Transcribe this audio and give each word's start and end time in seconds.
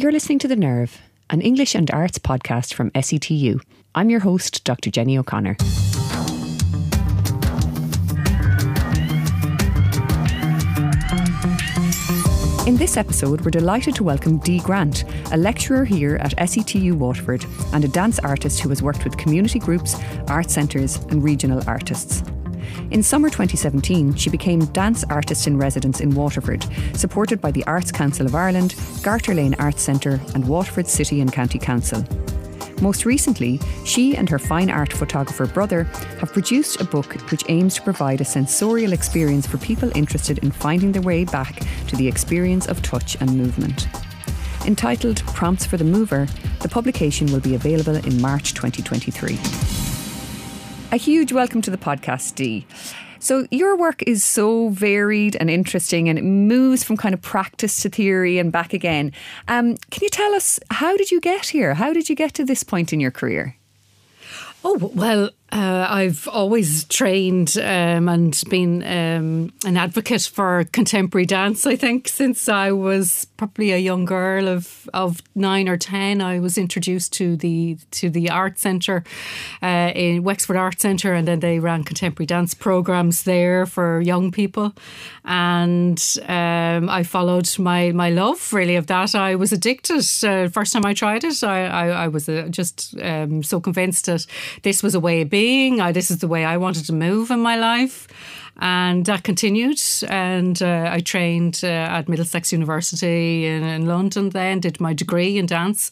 You're 0.00 0.12
listening 0.12 0.38
to 0.38 0.48
The 0.48 0.56
Nerve, 0.56 0.98
an 1.28 1.42
English 1.42 1.74
and 1.74 1.90
arts 1.90 2.18
podcast 2.18 2.72
from 2.72 2.90
SETU. 2.92 3.60
I'm 3.94 4.08
your 4.08 4.20
host, 4.20 4.64
Dr. 4.64 4.90
Jenny 4.90 5.18
O'Connor. 5.18 5.58
In 12.66 12.78
this 12.78 12.96
episode, 12.96 13.42
we're 13.42 13.50
delighted 13.50 13.94
to 13.96 14.02
welcome 14.02 14.38
Dee 14.38 14.60
Grant, 14.60 15.04
a 15.32 15.36
lecturer 15.36 15.84
here 15.84 16.16
at 16.16 16.32
SETU 16.48 16.94
Waterford 16.94 17.44
and 17.74 17.84
a 17.84 17.88
dance 17.88 18.18
artist 18.20 18.60
who 18.60 18.70
has 18.70 18.82
worked 18.82 19.04
with 19.04 19.18
community 19.18 19.58
groups, 19.58 19.96
art 20.28 20.50
centres, 20.50 20.96
and 21.10 21.22
regional 21.22 21.62
artists. 21.68 22.22
In 22.90 23.02
summer 23.02 23.28
2017, 23.28 24.14
she 24.14 24.30
became 24.30 24.64
Dance 24.66 25.04
Artist 25.10 25.46
in 25.46 25.56
Residence 25.56 26.00
in 26.00 26.14
Waterford, 26.14 26.66
supported 26.94 27.40
by 27.40 27.50
the 27.50 27.64
Arts 27.64 27.92
Council 27.92 28.26
of 28.26 28.34
Ireland, 28.34 28.74
Garter 29.02 29.34
Lane 29.34 29.54
Arts 29.58 29.82
Centre, 29.82 30.20
and 30.34 30.46
Waterford 30.48 30.88
City 30.88 31.20
and 31.20 31.32
County 31.32 31.58
Council. 31.58 32.04
Most 32.80 33.04
recently, 33.04 33.60
she 33.84 34.16
and 34.16 34.28
her 34.28 34.38
fine 34.38 34.70
art 34.70 34.92
photographer 34.92 35.46
brother 35.46 35.84
have 36.18 36.32
produced 36.32 36.80
a 36.80 36.84
book 36.84 37.14
which 37.30 37.44
aims 37.48 37.74
to 37.74 37.82
provide 37.82 38.20
a 38.20 38.24
sensorial 38.24 38.92
experience 38.92 39.46
for 39.46 39.58
people 39.58 39.92
interested 39.94 40.38
in 40.38 40.50
finding 40.50 40.92
their 40.92 41.02
way 41.02 41.24
back 41.24 41.60
to 41.88 41.96
the 41.96 42.08
experience 42.08 42.66
of 42.66 42.82
touch 42.82 43.16
and 43.20 43.36
movement. 43.36 43.86
Entitled 44.66 45.22
Prompts 45.26 45.66
for 45.66 45.76
the 45.76 45.84
Mover, 45.84 46.26
the 46.60 46.68
publication 46.68 47.30
will 47.32 47.40
be 47.40 47.54
available 47.54 47.96
in 47.96 48.20
March 48.20 48.54
2023. 48.54 49.79
A 50.92 50.96
huge 50.96 51.32
welcome 51.32 51.62
to 51.62 51.70
the 51.70 51.78
podcast, 51.78 52.34
Dee. 52.34 52.66
So, 53.20 53.46
your 53.52 53.76
work 53.76 54.02
is 54.08 54.24
so 54.24 54.70
varied 54.70 55.36
and 55.36 55.48
interesting, 55.48 56.08
and 56.08 56.18
it 56.18 56.24
moves 56.24 56.82
from 56.82 56.96
kind 56.96 57.14
of 57.14 57.22
practice 57.22 57.80
to 57.82 57.88
theory 57.88 58.38
and 58.38 58.50
back 58.50 58.72
again. 58.72 59.12
Um, 59.46 59.76
can 59.92 60.02
you 60.02 60.08
tell 60.08 60.34
us 60.34 60.58
how 60.68 60.96
did 60.96 61.12
you 61.12 61.20
get 61.20 61.46
here? 61.46 61.74
How 61.74 61.92
did 61.92 62.08
you 62.08 62.16
get 62.16 62.34
to 62.34 62.44
this 62.44 62.64
point 62.64 62.92
in 62.92 62.98
your 62.98 63.12
career? 63.12 63.56
Oh, 64.64 64.90
well, 64.92 65.30
uh, 65.52 65.86
I've 65.90 66.28
always 66.28 66.84
trained 66.84 67.56
um, 67.58 68.08
and 68.08 68.40
been 68.48 68.82
um, 68.84 69.52
an 69.64 69.76
advocate 69.76 70.30
for 70.32 70.64
contemporary 70.72 71.26
dance. 71.26 71.66
I 71.66 71.74
think 71.74 72.06
since 72.06 72.48
I 72.48 72.70
was 72.70 73.26
probably 73.36 73.72
a 73.72 73.78
young 73.78 74.04
girl 74.04 74.46
of, 74.46 74.88
of 74.94 75.22
nine 75.34 75.68
or 75.68 75.76
ten, 75.76 76.20
I 76.20 76.38
was 76.38 76.56
introduced 76.56 77.12
to 77.14 77.36
the 77.36 77.78
to 77.90 78.10
the 78.10 78.30
art 78.30 78.60
centre 78.60 79.02
uh, 79.60 79.90
in 79.92 80.22
Wexford 80.22 80.56
Art 80.56 80.80
Centre, 80.80 81.14
and 81.14 81.26
then 81.26 81.40
they 81.40 81.58
ran 81.58 81.82
contemporary 81.82 82.26
dance 82.26 82.54
programs 82.54 83.24
there 83.24 83.66
for 83.66 84.00
young 84.00 84.30
people. 84.30 84.72
And 85.24 86.00
um, 86.28 86.88
I 86.88 87.02
followed 87.02 87.58
my 87.58 87.90
my 87.90 88.10
love 88.10 88.52
really 88.52 88.76
of 88.76 88.86
that. 88.86 89.16
I 89.16 89.34
was 89.34 89.52
addicted. 89.52 90.06
Uh, 90.22 90.48
first 90.48 90.72
time 90.72 90.86
I 90.86 90.94
tried 90.94 91.24
it, 91.24 91.42
I 91.42 91.66
I, 91.66 91.86
I 92.04 92.08
was 92.08 92.28
uh, 92.28 92.46
just 92.50 92.94
um, 93.02 93.42
so 93.42 93.60
convinced 93.60 94.06
that 94.06 94.26
this 94.62 94.80
was 94.82 94.94
a 94.94 95.00
way 95.00 95.22
of 95.22 95.28
being 95.28 95.39
being. 95.44 95.80
I, 95.80 95.92
this 95.92 96.10
is 96.10 96.18
the 96.18 96.28
way 96.28 96.42
I 96.44 96.56
wanted 96.58 96.84
to 96.86 96.92
move 96.92 97.30
in 97.30 97.40
my 97.40 97.56
life. 97.56 98.06
And 98.58 99.06
that 99.06 99.22
continued. 99.22 99.80
And 100.08 100.56
uh, 100.62 100.96
I 100.96 101.00
trained 101.00 101.60
uh, 101.62 101.96
at 101.98 102.08
Middlesex 102.08 102.52
University 102.52 103.46
in, 103.46 103.62
in 103.62 103.86
London 103.86 104.30
then, 104.30 104.60
did 104.60 104.80
my 104.80 104.92
degree 104.94 105.38
in 105.38 105.46
dance. 105.46 105.90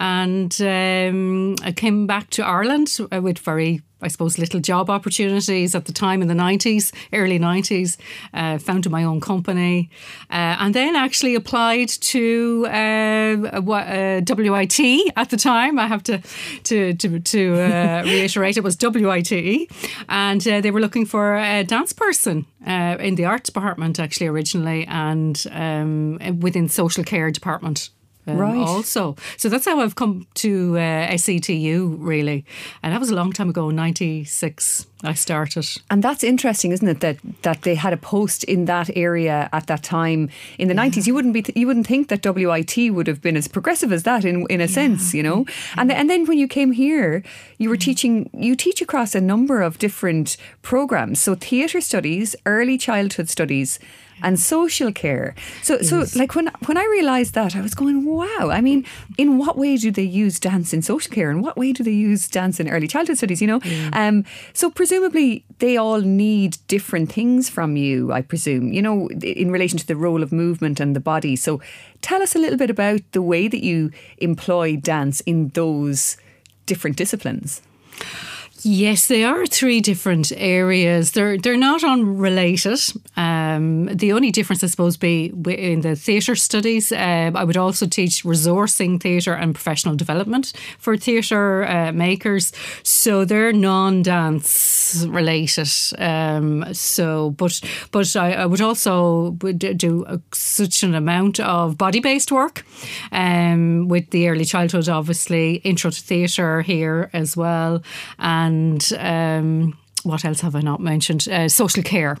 And 0.00 0.60
um, 0.60 1.54
I 1.62 1.72
came 1.72 2.06
back 2.06 2.30
to 2.30 2.42
Ireland 2.42 2.98
uh, 3.12 3.20
with 3.20 3.38
very 3.38 3.82
I 4.02 4.08
suppose, 4.08 4.38
little 4.38 4.60
job 4.60 4.88
opportunities 4.88 5.74
at 5.74 5.84
the 5.84 5.92
time 5.92 6.22
in 6.22 6.28
the 6.28 6.34
90s, 6.34 6.92
early 7.12 7.38
90s. 7.38 7.98
Uh, 8.32 8.58
founded 8.58 8.90
my 8.90 9.04
own 9.04 9.20
company 9.20 9.90
uh, 10.30 10.56
and 10.58 10.74
then 10.74 10.96
actually 10.96 11.34
applied 11.34 11.88
to 11.88 12.66
uh, 12.66 13.60
WIT 13.60 14.80
uh, 14.80 15.20
at 15.20 15.30
the 15.30 15.36
time. 15.36 15.78
I 15.78 15.86
have 15.86 16.02
to 16.04 16.20
to 16.64 16.94
to, 16.94 17.20
to 17.20 17.54
uh, 17.54 18.02
reiterate 18.06 18.56
it 18.56 18.64
was 18.64 18.76
WIT, 18.80 19.68
and 20.08 20.48
uh, 20.48 20.60
they 20.60 20.70
were 20.70 20.80
looking 20.80 21.06
for 21.06 21.36
a 21.36 21.64
dance 21.64 21.92
person 21.92 22.46
in 22.66 23.14
the 23.14 23.24
arts 23.24 23.50
department 23.50 23.98
actually 23.98 24.26
originally, 24.26 24.86
and 24.86 25.46
um, 25.50 26.18
within 26.40 26.68
social 26.68 27.04
care 27.04 27.30
department 27.30 27.90
um, 28.26 28.36
right. 28.36 28.56
also. 28.56 29.16
So 29.36 29.48
that's 29.48 29.64
how 29.64 29.80
I've 29.80 29.94
come 29.94 30.26
to 30.34 30.76
uh, 30.78 31.16
SETU, 31.16 31.96
really. 31.98 32.44
And 32.82 32.92
that 32.92 33.00
was 33.00 33.10
a 33.10 33.14
long 33.14 33.32
time 33.32 33.48
ago, 33.48 33.70
96 33.70 34.86
I 35.02 35.14
started. 35.14 35.66
And 35.90 36.02
that's 36.02 36.22
interesting, 36.22 36.72
isn't 36.72 36.86
it? 36.86 37.00
That 37.00 37.16
that 37.42 37.62
they 37.62 37.74
had 37.74 37.92
a 37.92 37.96
post 37.96 38.44
in 38.44 38.66
that 38.66 38.90
area 38.94 39.48
at 39.52 39.66
that 39.66 39.82
time 39.82 40.28
in 40.58 40.68
the 40.68 40.74
nineties. 40.74 41.06
Yeah. 41.06 41.10
You 41.10 41.14
wouldn't 41.14 41.34
be 41.34 41.42
th- 41.42 41.56
you 41.56 41.66
wouldn't 41.66 41.86
think 41.86 42.08
that 42.08 42.24
WIT 42.24 42.76
would 42.92 43.06
have 43.06 43.22
been 43.22 43.36
as 43.36 43.48
progressive 43.48 43.92
as 43.92 44.02
that 44.02 44.24
in 44.24 44.46
in 44.48 44.60
a 44.60 44.64
yeah. 44.64 44.74
sense, 44.74 45.14
you 45.14 45.22
know. 45.22 45.46
And 45.76 45.90
and 45.90 46.10
then 46.10 46.26
when 46.26 46.38
you 46.38 46.48
came 46.48 46.72
here, 46.72 47.22
you 47.58 47.68
were 47.68 47.78
teaching. 47.78 48.28
You 48.32 48.54
teach 48.56 48.82
across 48.82 49.14
a 49.14 49.20
number 49.20 49.62
of 49.62 49.78
different 49.78 50.36
programs. 50.62 51.20
So 51.20 51.34
theatre 51.34 51.80
studies, 51.80 52.36
early 52.44 52.76
childhood 52.76 53.28
studies, 53.28 53.78
and 54.22 54.38
social 54.38 54.92
care. 54.92 55.34
So, 55.62 55.74
yes. 55.74 55.88
so 55.88 56.18
like 56.18 56.34
when 56.34 56.48
when 56.66 56.76
I 56.76 56.84
realised 56.84 57.34
that, 57.34 57.56
I 57.56 57.60
was 57.60 57.74
going, 57.74 58.04
wow. 58.04 58.50
I 58.50 58.60
mean, 58.60 58.84
in 59.18 59.38
what 59.38 59.56
way 59.56 59.76
do 59.76 59.90
they 59.90 60.02
use 60.02 60.38
dance 60.40 60.72
in 60.72 60.82
social 60.82 61.12
care, 61.12 61.30
and 61.30 61.42
what 61.42 61.56
way 61.56 61.72
do 61.72 61.82
they 61.82 61.92
use 61.92 62.28
dance 62.28 62.60
in 62.60 62.68
early 62.68 62.86
childhood 62.86 63.18
studies? 63.18 63.40
You 63.40 63.48
know, 63.48 63.60
mm. 63.60 63.94
um, 63.94 64.24
so 64.52 64.70
presumably 64.90 65.44
they 65.60 65.76
all 65.76 66.00
need 66.00 66.58
different 66.66 67.12
things 67.12 67.48
from 67.48 67.76
you. 67.76 68.10
I 68.10 68.22
presume, 68.22 68.72
you 68.72 68.82
know, 68.82 69.08
in 69.22 69.52
relation 69.52 69.78
to 69.78 69.86
the 69.86 69.94
role 69.94 70.20
of 70.20 70.32
movement 70.32 70.80
and 70.80 70.96
the 70.96 71.00
body. 71.00 71.36
So, 71.36 71.60
tell 72.00 72.20
us 72.22 72.34
a 72.34 72.40
little 72.40 72.58
bit 72.58 72.70
about 72.70 73.00
the 73.12 73.22
way 73.22 73.46
that 73.46 73.62
you 73.62 73.92
employ 74.18 74.74
dance 74.74 75.20
in 75.20 75.50
those 75.50 76.16
different 76.66 76.96
disciplines. 76.96 77.62
Yes, 78.62 79.06
they 79.06 79.24
are 79.24 79.46
three 79.46 79.80
different 79.80 80.32
areas. 80.36 81.12
They're 81.12 81.38
they're 81.38 81.56
not 81.56 81.82
unrelated. 81.82 82.78
Um, 83.16 83.86
the 83.86 84.12
only 84.12 84.30
difference, 84.30 84.62
I 84.62 84.66
suppose, 84.66 84.98
be 84.98 85.32
in 85.46 85.80
the 85.80 85.96
theatre 85.96 86.36
studies. 86.36 86.92
Uh, 86.92 87.30
I 87.34 87.44
would 87.44 87.56
also 87.56 87.86
teach 87.86 88.22
resourcing 88.24 89.00
theatre 89.00 89.32
and 89.32 89.54
professional 89.54 89.96
development 89.96 90.52
for 90.78 90.96
theatre 90.98 91.64
uh, 91.64 91.92
makers. 91.92 92.52
So 92.82 93.24
they're 93.24 93.52
non-dance 93.52 95.06
related. 95.08 95.70
Um, 95.98 96.74
so, 96.74 97.30
but 97.30 97.60
but 97.92 98.14
I, 98.14 98.32
I 98.42 98.46
would 98.46 98.60
also 98.60 99.30
do 99.76 100.20
such 100.34 100.82
an 100.82 100.94
amount 100.94 101.40
of 101.40 101.78
body-based 101.78 102.30
work 102.30 102.64
um, 103.10 103.88
with 103.88 104.10
the 104.10 104.28
early 104.28 104.44
childhood, 104.44 104.88
obviously 104.88 105.54
intro 105.64 105.90
to 105.90 106.00
theatre 106.02 106.60
here 106.60 107.08
as 107.14 107.36
well, 107.36 107.82
and 108.18 108.49
and 108.50 108.92
um, 108.98 109.78
what 110.02 110.24
else 110.24 110.40
have 110.40 110.56
I 110.56 110.60
not 110.60 110.80
mentioned? 110.80 111.28
Uh, 111.28 111.48
social 111.48 111.82
care. 111.82 112.16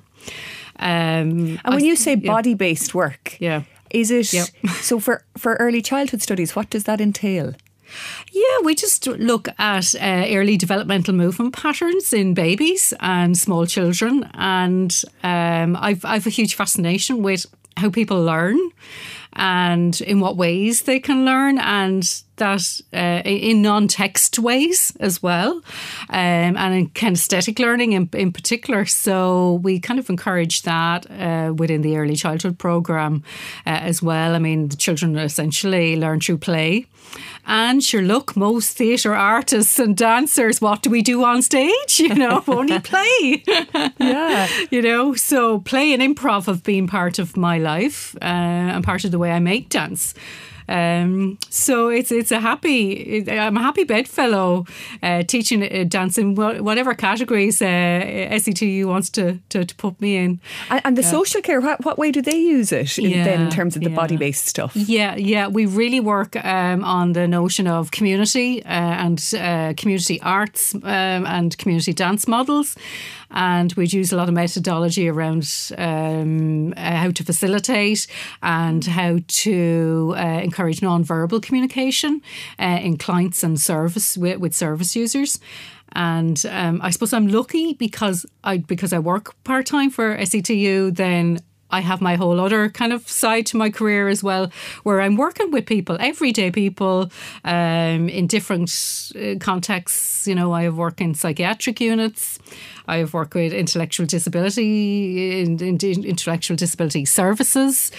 Um, 0.78 1.58
and 1.64 1.74
when 1.74 1.84
you 1.84 1.96
say 1.96 2.14
body 2.14 2.54
based 2.54 2.94
work, 2.94 3.36
yeah, 3.40 3.62
is 3.90 4.10
it 4.10 4.32
yep. 4.32 4.48
so 4.80 5.00
for 5.00 5.24
for 5.36 5.54
early 5.56 5.82
childhood 5.82 6.22
studies? 6.22 6.56
What 6.56 6.70
does 6.70 6.84
that 6.84 7.00
entail? 7.00 7.54
Yeah, 8.32 8.64
we 8.64 8.74
just 8.74 9.06
look 9.06 9.48
at 9.58 9.94
uh, 9.96 10.26
early 10.28 10.56
developmental 10.56 11.14
movement 11.14 11.54
patterns 11.54 12.12
in 12.12 12.34
babies 12.34 12.94
and 13.00 13.36
small 13.36 13.66
children, 13.66 14.30
and 14.34 14.92
um, 15.22 15.76
I've 15.76 16.04
I've 16.04 16.26
a 16.26 16.30
huge 16.30 16.54
fascination 16.54 17.22
with 17.22 17.46
how 17.76 17.90
people 17.90 18.22
learn 18.22 18.58
and 19.34 20.00
in 20.00 20.20
what 20.20 20.36
ways 20.36 20.82
they 20.82 21.00
can 21.00 21.24
learn 21.24 21.58
and 21.58 22.22
that 22.40 22.80
uh, 22.92 23.22
in 23.24 23.62
non-text 23.62 24.38
ways 24.38 24.92
as 24.98 25.22
well 25.22 25.62
um, 26.10 26.56
and 26.56 26.74
in 26.74 26.88
kinesthetic 26.90 27.58
learning 27.58 27.92
in, 27.92 28.08
in 28.12 28.32
particular 28.32 28.84
so 28.84 29.60
we 29.62 29.78
kind 29.78 30.00
of 30.00 30.10
encourage 30.10 30.62
that 30.62 31.06
uh, 31.10 31.52
within 31.54 31.82
the 31.82 31.96
early 31.96 32.16
childhood 32.16 32.58
program 32.58 33.22
uh, 33.66 33.70
as 33.90 34.02
well 34.02 34.34
I 34.34 34.38
mean 34.38 34.68
the 34.68 34.76
children 34.76 35.16
essentially 35.16 35.96
learn 35.96 36.20
through 36.20 36.38
play 36.38 36.86
and 37.46 37.82
sure, 37.82 38.02
look, 38.02 38.36
most 38.36 38.76
theatre 38.76 39.14
artists 39.14 39.78
and 39.78 39.96
dancers, 39.96 40.60
what 40.60 40.82
do 40.82 40.90
we 40.90 41.02
do 41.02 41.24
on 41.24 41.42
stage? 41.42 41.98
You 41.98 42.14
know, 42.14 42.44
only 42.48 42.78
play. 42.78 43.42
yeah. 43.98 44.48
You 44.70 44.82
know, 44.82 45.14
so 45.14 45.60
play 45.60 45.92
and 45.92 46.02
improv 46.02 46.46
have 46.46 46.62
been 46.62 46.86
part 46.86 47.18
of 47.18 47.36
my 47.36 47.58
life 47.58 48.14
uh, 48.22 48.24
and 48.24 48.84
part 48.84 49.04
of 49.04 49.10
the 49.10 49.18
way 49.18 49.32
I 49.32 49.40
make 49.40 49.68
dance. 49.68 50.14
Um, 50.70 51.38
so 51.48 51.88
it's 51.88 52.12
it's 52.12 52.30
a 52.30 52.40
happy 52.40 53.28
I'm 53.28 53.56
a 53.56 53.62
happy 53.62 53.84
bedfellow 53.84 54.66
uh, 55.02 55.22
teaching 55.24 55.62
uh, 55.62 55.84
dance 55.84 56.18
in 56.18 56.34
whatever 56.34 56.94
categories 56.94 57.62
uh, 57.62 57.66
SETU 57.66 58.86
wants 58.86 59.10
to, 59.10 59.38
to, 59.50 59.64
to, 59.64 59.74
put 59.74 60.00
me 60.00 60.16
in. 60.16 60.40
And, 60.70 60.80
and 60.84 60.98
the 60.98 61.02
yeah. 61.02 61.10
social 61.10 61.40
care, 61.40 61.60
what, 61.60 61.84
what, 61.84 61.98
way 61.98 62.10
do 62.10 62.22
they 62.22 62.36
use 62.36 62.72
it 62.72 62.98
in, 62.98 63.10
yeah, 63.10 63.24
then 63.24 63.42
in 63.42 63.50
terms 63.50 63.76
of 63.76 63.82
the 63.82 63.90
yeah. 63.90 63.96
body 63.96 64.16
based 64.16 64.46
stuff? 64.46 64.72
Yeah, 64.74 65.16
yeah, 65.16 65.48
we 65.48 65.66
really 65.66 66.00
work 66.00 66.36
um, 66.44 66.84
on 66.84 67.12
the 67.12 67.26
notion 67.26 67.66
of 67.66 67.90
community 67.90 68.62
uh, 68.64 68.68
and 68.68 69.34
uh, 69.36 69.74
community 69.76 70.20
arts 70.22 70.74
um, 70.74 70.82
and 71.26 71.56
community 71.58 71.92
dance 71.92 72.28
models. 72.28 72.76
And 73.30 73.72
we'd 73.74 73.92
use 73.92 74.12
a 74.12 74.16
lot 74.16 74.28
of 74.28 74.34
methodology 74.34 75.08
around 75.08 75.46
um, 75.78 76.74
uh, 76.76 76.96
how 76.96 77.10
to 77.10 77.24
facilitate 77.24 78.06
and 78.42 78.84
how 78.84 79.18
to 79.26 80.14
uh, 80.16 80.20
encourage 80.42 80.82
non-verbal 80.82 81.40
communication 81.40 82.20
uh, 82.58 82.78
in 82.82 82.96
clients 82.96 83.42
and 83.42 83.60
service 83.60 84.16
with, 84.16 84.38
with 84.38 84.54
service 84.54 84.96
users. 84.96 85.38
And 85.92 86.44
um, 86.48 86.80
I 86.82 86.90
suppose 86.90 87.12
I'm 87.12 87.28
lucky 87.28 87.74
because 87.74 88.24
I 88.44 88.58
because 88.58 88.92
I 88.92 89.00
work 89.00 89.34
part 89.42 89.66
time 89.66 89.90
for 89.90 90.16
SETU. 90.18 90.94
Then 90.94 91.40
I 91.70 91.80
have 91.80 92.00
my 92.00 92.16
whole 92.16 92.40
other 92.40 92.68
kind 92.68 92.92
of 92.92 93.08
side 93.08 93.46
to 93.46 93.56
my 93.56 93.70
career 93.70 94.08
as 94.08 94.22
well, 94.22 94.50
where 94.82 95.00
I'm 95.00 95.16
working 95.16 95.50
with 95.50 95.66
people, 95.66 95.96
everyday 96.00 96.50
people, 96.50 97.10
um, 97.44 98.08
in 98.08 98.26
different 98.26 98.70
uh, 99.14 99.38
contexts. 99.40 100.26
You 100.26 100.34
know, 100.34 100.52
I 100.52 100.62
have 100.64 100.76
worked 100.76 101.00
in 101.00 101.14
psychiatric 101.14 101.80
units. 101.80 102.38
I 102.88 102.98
have 102.98 103.14
worked 103.14 103.34
with 103.34 103.52
intellectual 103.52 104.06
disability, 104.06 105.42
in, 105.42 105.62
in 105.62 105.78
intellectual 106.04 106.56
disability 106.56 107.04
services. 107.04 107.92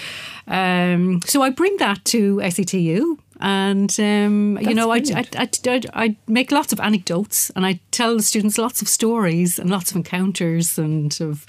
Um, 0.47 1.21
so 1.25 1.41
I 1.41 1.49
bring 1.49 1.77
that 1.77 2.03
to 2.05 2.41
SETU 2.41 3.17
and 3.41 3.99
um, 3.99 4.59
you 4.61 4.75
know, 4.75 4.91
I, 4.91 5.01
I, 5.15 5.25
I, 5.35 5.81
I, 5.93 6.15
make 6.27 6.51
lots 6.51 6.71
of 6.71 6.79
anecdotes 6.79 7.49
and 7.55 7.65
I 7.65 7.79
tell 7.89 8.15
the 8.15 8.21
students 8.21 8.59
lots 8.59 8.83
of 8.83 8.87
stories 8.87 9.57
and 9.57 9.69
lots 9.69 9.89
of 9.89 9.97
encounters 9.97 10.77
and 10.77 11.17
of 11.19 11.47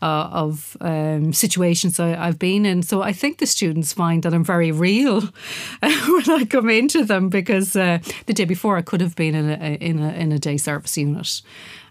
uh, 0.00 0.28
of 0.32 0.76
um, 0.80 1.34
situations 1.34 2.00
I, 2.00 2.08
have 2.08 2.38
been 2.38 2.64
in. 2.64 2.82
So 2.82 3.02
I 3.02 3.12
think 3.12 3.38
the 3.38 3.46
students 3.46 3.92
find 3.92 4.22
that 4.22 4.32
I'm 4.32 4.44
very 4.44 4.72
real 4.72 5.20
when 5.80 6.30
I 6.30 6.46
come 6.48 6.70
into 6.70 7.04
them 7.04 7.28
because 7.28 7.76
uh, 7.76 7.98
the 8.24 8.32
day 8.32 8.46
before 8.46 8.78
I 8.78 8.82
could 8.82 9.02
have 9.02 9.14
been 9.14 9.34
in 9.34 9.50
a 9.50 9.74
in 9.74 9.98
a, 9.98 10.12
in 10.12 10.32
a 10.32 10.38
day 10.38 10.56
service 10.56 10.96
unit. 10.96 11.42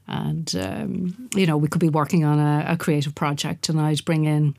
And 0.07 0.53
um, 0.55 1.29
you 1.35 1.45
know, 1.45 1.57
we 1.57 1.67
could 1.67 1.79
be 1.79 1.89
working 1.89 2.25
on 2.25 2.39
a, 2.39 2.65
a 2.69 2.77
creative 2.77 3.15
project, 3.15 3.69
and 3.69 3.79
I'd 3.79 4.03
bring 4.03 4.25
in 4.25 4.55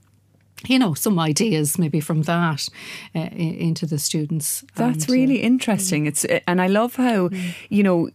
you 0.68 0.78
know, 0.78 0.94
some 0.94 1.18
ideas 1.18 1.78
maybe 1.78 2.00
from 2.00 2.22
that 2.22 2.68
uh, 3.14 3.20
into 3.20 3.86
the 3.86 3.98
students. 3.98 4.64
That's 4.74 5.04
and, 5.04 5.12
really 5.12 5.42
uh, 5.42 5.46
interesting. 5.46 6.06
It's 6.06 6.24
and 6.46 6.60
I 6.60 6.66
love 6.66 6.96
how, 6.96 7.28
mm. 7.28 7.54
you 7.68 7.82
know, 7.82 8.10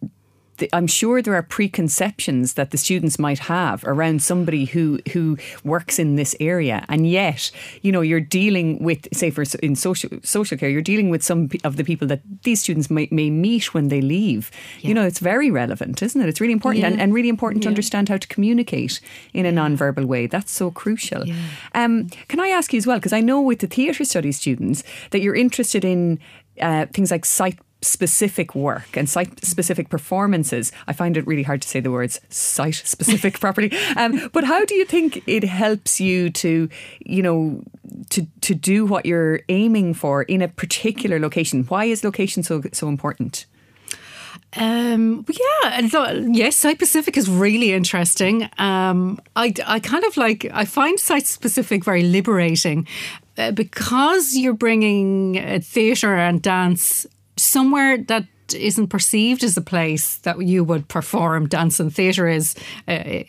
I'm 0.73 0.87
sure 0.87 1.21
there 1.21 1.35
are 1.35 1.43
preconceptions 1.43 2.53
that 2.53 2.71
the 2.71 2.77
students 2.77 3.19
might 3.19 3.39
have 3.39 3.83
around 3.85 4.21
somebody 4.21 4.65
who 4.65 4.99
who 5.13 5.37
works 5.63 5.99
in 5.99 6.15
this 6.15 6.35
area, 6.39 6.85
and 6.89 7.09
yet, 7.09 7.51
you 7.81 7.91
know, 7.91 8.01
you're 8.01 8.19
dealing 8.19 8.83
with, 8.83 9.07
say, 9.13 9.29
for 9.29 9.43
in 9.61 9.75
social 9.75 10.09
social 10.23 10.57
care, 10.57 10.69
you're 10.69 10.81
dealing 10.81 11.09
with 11.09 11.23
some 11.23 11.49
of 11.63 11.75
the 11.75 11.83
people 11.83 12.07
that 12.07 12.21
these 12.43 12.61
students 12.61 12.89
may, 12.89 13.07
may 13.11 13.29
meet 13.29 13.73
when 13.73 13.87
they 13.89 14.01
leave. 14.01 14.51
Yeah. 14.81 14.89
You 14.89 14.93
know, 14.93 15.05
it's 15.05 15.19
very 15.19 15.51
relevant, 15.51 16.01
isn't 16.01 16.21
it? 16.21 16.29
It's 16.29 16.41
really 16.41 16.53
important, 16.53 16.81
yeah. 16.81 16.91
and, 16.91 17.01
and, 17.01 17.13
really 17.13 17.29
important 17.29 17.63
yeah. 17.63 17.67
to 17.67 17.69
understand 17.69 18.09
how 18.09 18.17
to 18.17 18.27
communicate 18.27 19.01
in 19.33 19.45
a 19.45 19.51
non-verbal 19.51 20.05
way. 20.05 20.27
That's 20.27 20.51
so 20.51 20.71
crucial. 20.71 21.23
Um, 21.73 22.09
can 22.27 22.39
I 22.39 22.49
ask 22.49 22.73
you 22.73 22.77
as 22.77 22.87
well, 22.87 22.97
because 22.97 23.13
I 23.13 23.21
know 23.21 23.41
with 23.41 23.59
the 23.59 23.67
theatre 23.67 24.05
studies 24.05 24.37
students 24.37 24.83
that 25.11 25.21
you're 25.21 25.35
interested 25.35 25.85
in 25.85 26.19
uh, 26.61 26.85
things 26.87 27.11
like 27.11 27.25
site 27.25 27.57
specific 27.81 28.55
work 28.55 28.97
and 28.97 29.09
site 29.09 29.43
specific 29.43 29.89
performances. 29.89 30.71
I 30.87 30.93
find 30.93 31.17
it 31.17 31.25
really 31.25 31.43
hard 31.43 31.61
to 31.61 31.67
say 31.67 31.79
the 31.79 31.91
words 31.91 32.19
site 32.29 32.75
specific 32.75 33.39
properly. 33.39 33.71
Um, 33.95 34.29
but 34.33 34.43
how 34.43 34.65
do 34.65 34.75
you 34.75 34.85
think 34.85 35.23
it 35.27 35.43
helps 35.43 35.99
you 35.99 36.29
to, 36.31 36.69
you 36.99 37.23
know, 37.23 37.63
to 38.09 38.27
to 38.41 38.53
do 38.55 38.85
what 38.85 39.05
you're 39.05 39.41
aiming 39.49 39.93
for 39.93 40.23
in 40.23 40.41
a 40.41 40.47
particular 40.47 41.19
location? 41.19 41.63
Why 41.65 41.85
is 41.85 42.03
location 42.03 42.43
so 42.43 42.61
so 42.73 42.87
important? 42.87 43.45
Um, 44.55 45.25
yeah, 45.29 45.77
and 45.77 46.35
yes, 46.35 46.55
site 46.55 46.77
specific 46.77 47.17
is 47.17 47.29
really 47.29 47.71
interesting. 47.71 48.49
Um, 48.57 49.19
I, 49.35 49.53
I 49.65 49.79
kind 49.79 50.03
of 50.03 50.17
like 50.17 50.47
I 50.51 50.65
find 50.65 50.99
site 50.99 51.27
specific 51.27 51.85
very 51.85 52.01
liberating 52.01 52.87
uh, 53.37 53.51
because 53.51 54.35
you're 54.35 54.53
bringing 54.53 55.37
uh, 55.37 55.59
theatre 55.61 56.15
and 56.15 56.41
dance 56.41 57.05
somewhere 57.41 57.97
that 57.97 58.25
isn't 58.53 58.87
perceived 58.87 59.43
as 59.43 59.57
a 59.57 59.61
place 59.61 60.17
that 60.17 60.41
you 60.41 60.63
would 60.63 60.87
perform 60.87 61.47
dance 61.47 61.79
and 61.79 61.93
theatre 61.93 62.27
is. 62.27 62.55
Uh, 62.87 63.23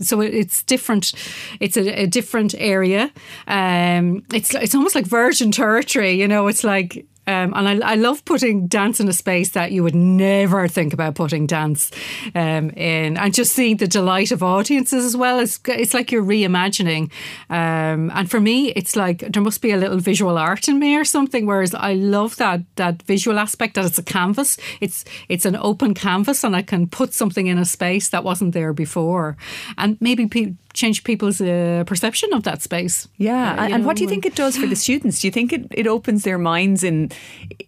so 0.00 0.20
it's 0.20 0.62
different. 0.64 1.12
It's 1.60 1.76
a, 1.76 2.02
a 2.02 2.06
different 2.06 2.54
area. 2.58 3.10
Um, 3.46 4.24
it's 4.32 4.54
it's 4.54 4.74
almost 4.74 4.94
like 4.94 5.06
virgin 5.06 5.52
territory. 5.52 6.12
You 6.12 6.28
know, 6.28 6.48
it's 6.48 6.64
like 6.64 7.06
um, 7.32 7.52
and 7.54 7.84
I, 7.84 7.92
I, 7.92 7.94
love 7.94 8.24
putting 8.24 8.66
dance 8.66 9.00
in 9.00 9.08
a 9.08 9.12
space 9.12 9.50
that 9.50 9.72
you 9.72 9.82
would 9.82 9.94
never 9.94 10.68
think 10.68 10.92
about 10.92 11.14
putting 11.14 11.46
dance 11.46 11.90
um, 12.34 12.70
in, 12.70 13.16
and 13.16 13.32
just 13.32 13.54
seeing 13.54 13.78
the 13.78 13.86
delight 13.86 14.32
of 14.32 14.42
audiences 14.42 15.04
as 15.04 15.16
well. 15.16 15.38
It's, 15.38 15.58
it's 15.66 15.94
like 15.94 16.12
you're 16.12 16.22
reimagining. 16.22 17.10
Um, 17.48 18.10
and 18.14 18.30
for 18.30 18.40
me, 18.40 18.68
it's 18.72 18.96
like 18.96 19.20
there 19.32 19.42
must 19.42 19.62
be 19.62 19.70
a 19.70 19.76
little 19.76 19.98
visual 19.98 20.36
art 20.36 20.68
in 20.68 20.78
me 20.78 20.96
or 20.96 21.04
something. 21.04 21.46
Whereas 21.46 21.74
I 21.74 21.94
love 21.94 22.36
that 22.36 22.60
that 22.76 23.02
visual 23.02 23.38
aspect 23.38 23.74
that 23.74 23.84
it's 23.84 23.98
a 23.98 24.02
canvas. 24.02 24.58
It's 24.80 25.04
it's 25.28 25.46
an 25.46 25.56
open 25.56 25.94
canvas, 25.94 26.44
and 26.44 26.54
I 26.54 26.62
can 26.62 26.86
put 26.86 27.14
something 27.14 27.46
in 27.46 27.58
a 27.58 27.64
space 27.64 28.10
that 28.10 28.24
wasn't 28.24 28.52
there 28.52 28.72
before, 28.72 29.36
and 29.78 29.96
maybe 30.00 30.26
pe- 30.26 30.54
change 30.72 31.04
people's 31.04 31.40
uh, 31.40 31.84
perception 31.86 32.32
of 32.32 32.42
that 32.44 32.62
space. 32.62 33.08
Yeah, 33.16 33.52
uh, 33.52 33.64
and, 33.64 33.82
know, 33.82 33.86
what 33.86 33.96
do 33.96 34.02
you 34.02 34.08
think 34.08 34.26
it 34.26 34.34
does 34.34 34.56
for 34.56 34.66
the 34.66 34.76
students? 34.86 35.20
Do 35.20 35.26
you 35.26 35.30
think 35.30 35.52
it, 35.52 35.66
it 35.70 35.86
opens 35.86 36.24
their 36.24 36.38
minds 36.38 36.82
in, 36.82 37.10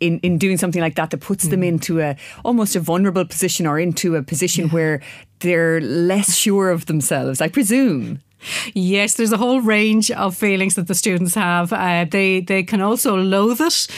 in 0.01 0.19
in 0.21 0.39
doing 0.39 0.59
something 0.59 0.83
like 0.83 0.95
that 0.97 1.11
that 1.11 1.19
puts 1.19 1.47
mm. 1.47 1.51
them 1.51 1.62
into 1.62 2.01
a 2.01 2.17
almost 2.45 2.77
a 2.77 2.81
vulnerable 2.81 3.25
position 3.25 3.67
or 3.67 3.79
into 3.79 4.17
a 4.17 4.23
position 4.23 4.67
yeah. 4.67 4.73
where 4.73 5.01
they're 5.41 5.81
less 5.81 6.35
sure 6.37 6.71
of 6.71 6.87
themselves? 6.87 7.41
I 7.41 7.49
presume. 7.49 8.21
Yes, 8.75 9.14
there's 9.14 9.32
a 9.32 9.37
whole 9.37 9.61
range 9.61 10.11
of 10.11 10.37
feelings 10.37 10.75
that 10.75 10.87
the 10.87 10.94
students 10.94 11.35
have. 11.35 11.73
Uh, 11.73 12.05
they 12.11 12.41
they 12.41 12.62
can 12.62 12.81
also 12.81 13.17
loathe 13.17 13.61
it 13.61 13.88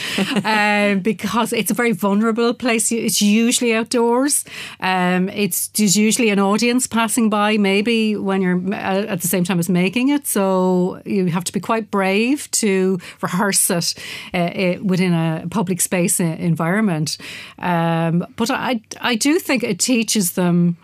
uh, 0.44 0.94
because 1.02 1.52
it's 1.52 1.70
a 1.70 1.74
very 1.74 1.92
vulnerable 1.92 2.54
place. 2.54 2.92
It's 2.92 3.22
usually 3.22 3.74
outdoors. 3.74 4.44
Um, 4.80 5.28
it's 5.28 5.68
there's 5.68 5.96
usually 5.96 6.30
an 6.30 6.38
audience 6.38 6.86
passing 6.86 7.30
by, 7.30 7.56
maybe 7.58 8.16
when 8.16 8.42
you're 8.42 8.60
uh, 8.72 9.06
at 9.12 9.20
the 9.20 9.28
same 9.28 9.44
time 9.44 9.58
as 9.58 9.68
making 9.68 10.08
it. 10.08 10.26
So 10.26 11.00
you 11.04 11.26
have 11.26 11.44
to 11.44 11.52
be 11.52 11.60
quite 11.60 11.90
brave 11.90 12.50
to 12.52 12.98
rehearse 13.22 13.70
it, 13.70 13.94
uh, 14.34 14.50
it 14.54 14.84
within 14.84 15.12
a 15.12 15.46
public 15.50 15.80
space 15.80 16.20
uh, 16.20 16.36
environment. 16.38 17.18
Um, 17.58 18.26
but 18.36 18.50
I 18.50 18.80
I 19.00 19.14
do 19.16 19.38
think 19.38 19.62
it 19.62 19.78
teaches 19.78 20.32
them 20.32 20.76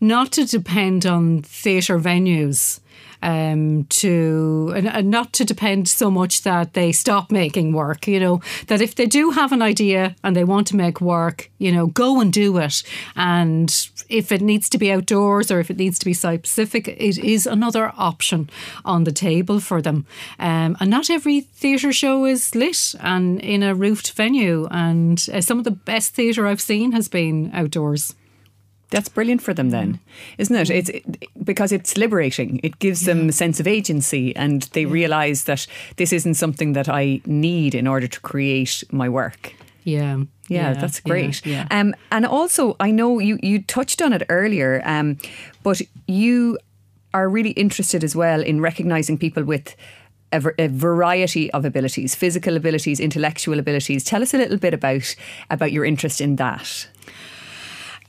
not 0.00 0.32
to 0.32 0.44
depend 0.44 1.06
on 1.06 1.42
theatre 1.42 1.98
venues 1.98 2.80
um, 3.22 3.84
to 3.84 4.72
and, 4.74 4.88
and 4.88 5.10
not 5.10 5.32
to 5.34 5.44
depend 5.44 5.88
so 5.88 6.10
much 6.10 6.42
that 6.42 6.74
they 6.74 6.92
stop 6.92 7.30
making 7.30 7.72
work. 7.72 8.06
You 8.06 8.20
know 8.20 8.40
that 8.66 8.80
if 8.80 8.94
they 8.94 9.06
do 9.06 9.30
have 9.30 9.52
an 9.52 9.62
idea 9.62 10.16
and 10.22 10.36
they 10.36 10.44
want 10.44 10.66
to 10.68 10.76
make 10.76 11.00
work, 11.00 11.50
you 11.58 11.72
know, 11.72 11.86
go 11.86 12.20
and 12.20 12.32
do 12.32 12.58
it. 12.58 12.82
And 13.16 13.88
if 14.08 14.32
it 14.32 14.40
needs 14.40 14.68
to 14.70 14.78
be 14.78 14.92
outdoors 14.92 15.50
or 15.50 15.60
if 15.60 15.70
it 15.70 15.76
needs 15.76 15.98
to 15.98 16.04
be 16.04 16.14
site 16.14 16.46
specific, 16.46 16.88
it 16.88 17.18
is 17.18 17.46
another 17.46 17.92
option 17.96 18.50
on 18.84 19.04
the 19.04 19.12
table 19.12 19.60
for 19.60 19.80
them. 19.82 20.06
Um, 20.38 20.76
and 20.80 20.90
not 20.90 21.10
every 21.10 21.40
theatre 21.40 21.92
show 21.92 22.24
is 22.24 22.54
lit 22.54 22.94
and 23.00 23.40
in 23.40 23.62
a 23.62 23.74
roofed 23.74 24.12
venue. 24.12 24.66
And 24.70 25.24
uh, 25.32 25.40
some 25.40 25.58
of 25.58 25.64
the 25.64 25.70
best 25.70 26.14
theatre 26.14 26.46
I've 26.46 26.60
seen 26.60 26.92
has 26.92 27.08
been 27.08 27.50
outdoors. 27.52 28.14
That's 28.90 29.08
brilliant 29.08 29.40
for 29.40 29.54
them, 29.54 29.70
then, 29.70 30.00
isn't 30.38 30.54
it? 30.54 30.68
It's 30.70 30.88
it, 30.88 31.44
because 31.44 31.70
it's 31.70 31.96
liberating. 31.96 32.60
It 32.64 32.80
gives 32.80 33.04
them 33.04 33.28
a 33.28 33.32
sense 33.32 33.60
of 33.60 33.68
agency, 33.68 34.34
and 34.34 34.62
they 34.72 34.82
yeah. 34.82 34.92
realise 34.92 35.44
that 35.44 35.66
this 35.96 36.12
isn't 36.12 36.34
something 36.34 36.72
that 36.72 36.88
I 36.88 37.20
need 37.24 37.74
in 37.74 37.86
order 37.86 38.08
to 38.08 38.20
create 38.20 38.82
my 38.90 39.08
work. 39.08 39.54
Yeah. 39.84 40.24
Yeah, 40.48 40.72
yeah 40.72 40.72
that's 40.74 40.98
great. 40.98 41.46
Yeah, 41.46 41.66
yeah. 41.70 41.80
Um, 41.80 41.94
and 42.10 42.26
also, 42.26 42.76
I 42.80 42.90
know 42.90 43.20
you 43.20 43.38
you 43.42 43.62
touched 43.62 44.02
on 44.02 44.12
it 44.12 44.24
earlier, 44.28 44.82
um, 44.84 45.18
but 45.62 45.80
you 46.08 46.58
are 47.14 47.28
really 47.28 47.50
interested 47.50 48.02
as 48.04 48.16
well 48.16 48.42
in 48.42 48.60
recognising 48.60 49.18
people 49.18 49.44
with 49.44 49.76
a, 50.32 50.42
a, 50.58 50.68
variety 50.68 51.50
of 51.52 51.64
abilities, 51.64 52.14
physical 52.14 52.56
abilities, 52.56 53.00
intellectual 53.00 53.58
abilities. 53.58 54.04
Tell 54.04 54.22
us 54.22 54.32
a 54.32 54.38
little 54.38 54.58
bit 54.58 54.74
about 54.74 55.14
about 55.50 55.72
your 55.72 55.84
interest 55.84 56.20
in 56.20 56.36
that. 56.36 56.88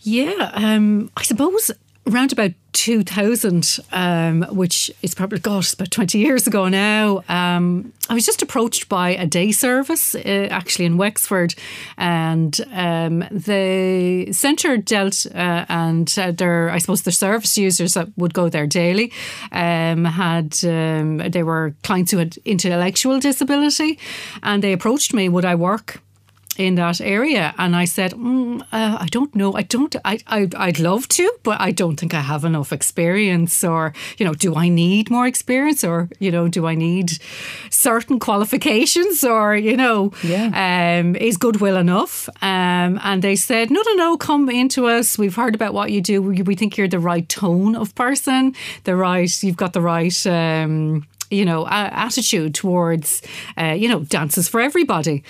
Yeah, 0.04 0.52
um, 0.54 1.12
I 1.16 1.24
suppose 1.24 1.72
around 2.08 2.32
about 2.32 2.52
2000, 2.74 3.80
um, 3.92 4.42
which 4.50 4.90
is 5.02 5.14
probably, 5.14 5.40
gosh, 5.40 5.74
about 5.74 5.92
20 5.92 6.18
years 6.18 6.48
ago 6.48 6.68
now, 6.68 7.24
um, 7.30 7.94
I 8.10 8.16
was 8.16 8.26
just 8.26 8.42
approached 8.42 8.90
by 8.90 9.10
a 9.12 9.28
day 9.28 9.52
service 9.52 10.16
uh, 10.16 10.48
actually 10.50 10.86
in 10.86 10.98
Wexford. 10.98 11.54
And 11.98 12.60
um, 12.72 13.20
the 13.30 14.34
centre 14.34 14.78
dealt, 14.78 15.28
uh, 15.28 15.66
and 15.70 16.14
uh, 16.18 16.32
their, 16.32 16.72
I 16.72 16.80
suppose, 16.80 17.04
the 17.04 17.12
service 17.12 17.58
users 17.58 17.94
that 17.94 18.08
would 18.18 18.34
go 18.34 18.50
there 18.50 18.68
daily 18.68 19.12
um, 19.52 20.06
had, 20.06 20.58
um, 20.66 21.18
they 21.18 21.44
were 21.44 21.76
clients 21.84 22.12
who 22.12 22.18
had 22.18 22.38
intellectual 22.46 23.20
disability. 23.20 24.00
And 24.42 24.64
they 24.64 24.74
approached 24.74 25.14
me, 25.14 25.30
would 25.30 25.46
I 25.46 25.56
work? 25.56 26.02
In 26.62 26.76
that 26.76 27.02
area. 27.02 27.54
And 27.58 27.76
I 27.76 27.86
said, 27.86 28.12
mm, 28.12 28.62
uh, 28.72 28.98
I 29.00 29.08
don't 29.10 29.34
know. 29.36 29.54
I 29.54 29.64
don't, 29.64 29.96
I, 30.06 30.20
I, 30.28 30.48
I'd 30.56 30.80
love 30.80 31.08
to, 31.10 31.32
but 31.44 31.60
I 31.60 31.72
don't 31.72 32.00
think 32.00 32.14
I 32.14 32.22
have 32.22 32.46
enough 32.46 32.72
experience. 32.72 33.64
Or, 33.64 33.94
you 34.18 34.26
know, 34.26 34.34
do 34.34 34.56
I 34.56 34.70
need 34.70 35.10
more 35.10 35.28
experience? 35.28 35.84
Or, 35.84 36.10
you 36.20 36.32
know, 36.32 36.48
do 36.48 36.68
I 36.68 36.76
need 36.76 37.18
certain 37.70 38.20
qualifications? 38.20 39.24
Or, 39.24 39.56
you 39.56 39.76
know, 39.76 40.12
yeah. 40.24 41.00
um, 41.00 41.16
is 41.16 41.38
goodwill 41.38 41.78
enough? 41.78 42.30
Um, 42.42 43.00
and 43.04 43.22
they 43.22 43.36
said, 43.36 43.72
no, 43.72 43.82
no, 43.86 43.94
no, 43.94 44.18
come 44.18 44.50
into 44.50 44.86
us. 44.86 45.18
We've 45.18 45.36
heard 45.36 45.56
about 45.56 45.74
what 45.74 45.92
you 45.92 46.02
do. 46.02 46.22
We, 46.22 46.42
we 46.44 46.56
think 46.56 46.78
you're 46.78 46.88
the 46.88 47.00
right 47.00 47.28
tone 47.28 47.76
of 47.76 47.96
person, 47.96 48.56
the 48.84 48.96
right, 48.96 49.44
you've 49.44 49.58
got 49.58 49.74
the 49.74 49.82
right. 49.82 50.28
Um, 50.28 51.08
you 51.32 51.46
know, 51.46 51.66
attitude 51.68 52.54
towards, 52.54 53.22
uh, 53.58 53.74
you 53.78 53.88
know, 53.88 54.02
dances 54.02 54.50
for 54.50 54.60
everybody. 54.60 55.24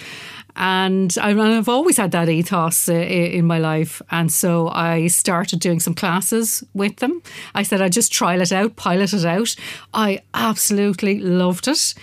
And 0.56 1.16
I've 1.22 1.70
always 1.70 1.98
had 1.98 2.12
that 2.12 2.30
ethos 2.30 2.90
uh, 2.90 2.94
in 2.94 3.46
my 3.46 3.60
life. 3.60 4.02
And 4.12 4.32
so 4.32 4.70
I 4.70 5.08
started 5.08 5.60
doing 5.60 5.80
some 5.80 5.94
classes 5.94 6.64
with 6.74 6.98
them. 6.98 7.22
I 7.56 7.64
said 7.64 7.82
I'd 7.82 7.94
just 7.94 8.12
trial 8.12 8.42
it 8.42 8.52
out, 8.52 8.76
pilot 8.76 9.14
it 9.14 9.26
out. 9.26 9.56
I 9.94 10.22
absolutely 10.34 11.20
loved 11.20 11.68
it. 11.68 11.94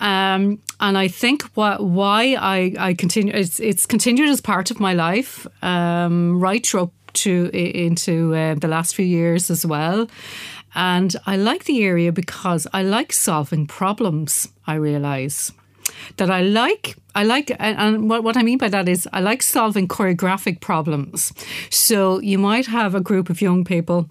Um, 0.00 0.60
and 0.80 0.96
I 0.96 1.08
think 1.08 1.42
what, 1.54 1.82
why 1.82 2.36
I, 2.38 2.74
I 2.78 2.94
continue, 2.94 3.34
it's, 3.34 3.60
it's 3.60 3.86
continued 3.86 4.28
as 4.28 4.40
part 4.40 4.70
of 4.70 4.80
my 4.80 4.94
life 4.94 5.46
um, 5.62 6.40
right 6.40 6.66
through 6.66 6.92
to 7.14 7.50
into 7.52 8.34
uh, 8.34 8.54
the 8.54 8.68
last 8.68 8.94
few 8.94 9.04
years 9.04 9.50
as 9.50 9.66
well. 9.66 10.08
And 10.74 11.16
I 11.26 11.36
like 11.36 11.64
the 11.64 11.82
area 11.82 12.12
because 12.12 12.66
I 12.72 12.82
like 12.82 13.12
solving 13.12 13.66
problems, 13.66 14.48
I 14.66 14.74
realise. 14.74 15.52
That 16.16 16.30
I 16.30 16.42
like, 16.42 16.96
I 17.14 17.24
like, 17.24 17.54
and 17.58 18.08
what, 18.08 18.22
what 18.24 18.36
I 18.36 18.42
mean 18.42 18.58
by 18.58 18.68
that 18.68 18.88
is 18.88 19.08
I 19.12 19.20
like 19.20 19.42
solving 19.42 19.88
choreographic 19.88 20.60
problems. 20.60 21.32
So 21.70 22.20
you 22.20 22.38
might 22.38 22.66
have 22.66 22.94
a 22.94 23.00
group 23.00 23.30
of 23.30 23.40
young 23.40 23.64
people 23.64 24.08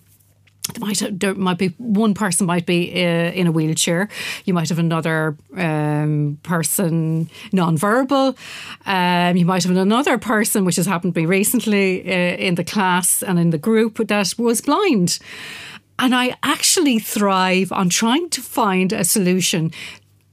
might 0.79 1.01
there 1.12 1.34
might 1.34 1.58
be 1.58 1.70
one 1.77 2.13
person 2.13 2.46
might 2.46 2.65
be 2.65 2.91
uh, 2.94 3.32
in 3.32 3.48
a 3.48 3.51
wheelchair. 3.51 4.10
You 4.46 4.53
might 4.53 4.70
have 4.70 4.79
another 4.79 5.38
um, 5.56 6.39
person 6.44 7.29
non-verbal. 7.51 8.36
Um, 8.86 9.38
you 9.38 9.46
might 9.46 9.63
have 9.63 9.75
another 9.75 10.17
person, 10.17 10.65
which 10.65 10.75
has 10.75 10.86
happened 10.86 11.13
to 11.15 11.22
me 11.22 11.25
recently 11.25 12.01
uh, 12.01 12.36
in 12.38 12.56
the 12.56 12.63
class 12.63 13.24
and 13.24 13.39
in 13.39 13.51
the 13.51 13.58
group 13.58 14.08
that 14.08 14.34
was 14.38 14.62
blind. 14.62 15.20
And 16.00 16.13
I 16.13 16.36
actually 16.44 17.00
thrive 17.00 17.72
on 17.72 17.89
trying 17.89 18.29
to 18.32 18.41
find 18.41 18.94
a 18.94 19.03
solution 19.03 19.72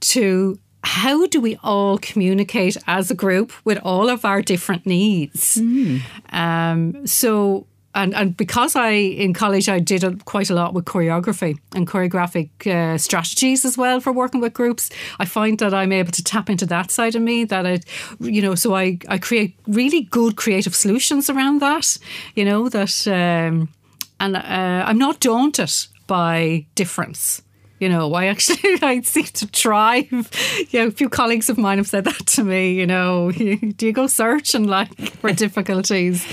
to 0.01 0.59
how 0.85 1.25
do 1.25 1.41
we 1.41 1.57
all 1.63 1.97
communicate 1.97 2.77
as 2.87 3.09
a 3.09 3.15
group 3.15 3.51
with 3.65 3.79
all 3.83 4.09
of 4.09 4.23
our 4.23 4.41
different 4.41 4.85
needs? 4.85 5.55
Mm. 5.55 6.01
Um, 6.31 7.07
so, 7.07 7.65
and, 7.95 8.13
and 8.13 8.37
because 8.37 8.75
I 8.75 8.89
in 8.91 9.33
college 9.33 9.67
I 9.67 9.79
did 9.79 10.03
a, 10.03 10.15
quite 10.25 10.49
a 10.49 10.53
lot 10.53 10.73
with 10.73 10.85
choreography 10.85 11.57
and 11.73 11.87
choreographic 11.87 12.49
uh, 12.67 12.97
strategies 12.97 13.65
as 13.65 13.77
well 13.77 13.99
for 13.99 14.13
working 14.13 14.41
with 14.41 14.53
groups. 14.53 14.89
I 15.19 15.25
find 15.25 15.57
that 15.59 15.73
I'm 15.73 15.91
able 15.91 16.11
to 16.11 16.23
tap 16.23 16.49
into 16.49 16.65
that 16.67 16.91
side 16.91 17.15
of 17.15 17.21
me. 17.21 17.45
That 17.45 17.65
I, 17.65 17.79
you 18.19 18.41
know, 18.41 18.55
so 18.55 18.75
I 18.75 18.99
I 19.09 19.17
create 19.17 19.55
really 19.67 20.01
good 20.01 20.35
creative 20.35 20.75
solutions 20.75 21.29
around 21.29 21.61
that. 21.61 21.97
You 22.35 22.45
know 22.45 22.69
that. 22.69 23.07
Um, 23.07 23.69
and 24.17 24.37
uh, 24.37 24.83
I'm 24.87 24.97
not 24.97 25.19
daunted 25.19 25.71
by 26.07 26.65
difference. 26.75 27.41
You 27.79 27.89
know, 27.89 28.13
I 28.13 28.25
actually 28.27 28.57
I 28.81 29.01
seem 29.01 29.25
to 29.25 29.47
thrive. 29.47 30.29
You 30.69 30.79
know, 30.79 30.87
a 30.87 30.91
few 30.91 31.09
colleagues 31.09 31.49
of 31.49 31.57
mine 31.57 31.77
have 31.77 31.87
said 31.87 32.05
that 32.05 32.25
to 32.27 32.43
me. 32.43 32.73
You 32.73 32.87
know, 32.87 33.31
do 33.77 33.85
you 33.85 33.91
go 33.91 34.07
searching 34.07 34.67
like 34.67 34.95
for 35.19 35.31
difficulties? 35.43 36.25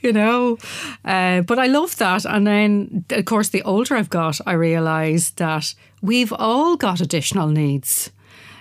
You 0.00 0.12
know, 0.12 0.58
uh, 1.04 1.42
but 1.42 1.58
I 1.58 1.66
love 1.66 1.96
that. 1.96 2.24
And 2.24 2.46
then, 2.46 3.04
of 3.10 3.24
course, 3.24 3.50
the 3.50 3.62
older 3.62 3.96
I've 3.96 4.10
got, 4.10 4.40
I 4.46 4.52
realise 4.52 5.30
that 5.30 5.74
we've 6.02 6.32
all 6.32 6.76
got 6.76 7.00
additional 7.00 7.48
needs 7.48 8.10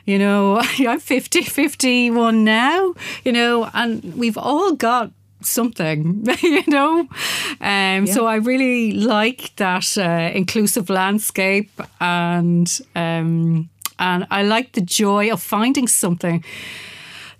you 0.05 0.17
know 0.17 0.59
i'm 0.79 0.99
50 0.99 1.41
51 1.41 2.43
now 2.43 2.93
you 3.23 3.31
know 3.31 3.69
and 3.73 4.15
we've 4.15 4.37
all 4.37 4.73
got 4.73 5.11
something, 5.45 6.25
you 6.41 6.63
know. 6.67 7.07
Um, 7.61 8.05
yeah. 8.05 8.13
So 8.13 8.25
I 8.25 8.35
really 8.35 8.91
like 8.91 9.55
that 9.55 9.97
uh, 9.97 10.31
inclusive 10.33 10.89
landscape, 10.89 11.71
and 11.99 12.67
um, 12.95 13.69
and 13.97 14.27
I 14.29 14.43
like 14.43 14.73
the 14.73 14.81
joy 14.81 15.31
of 15.31 15.41
finding 15.41 15.87
something 15.87 16.43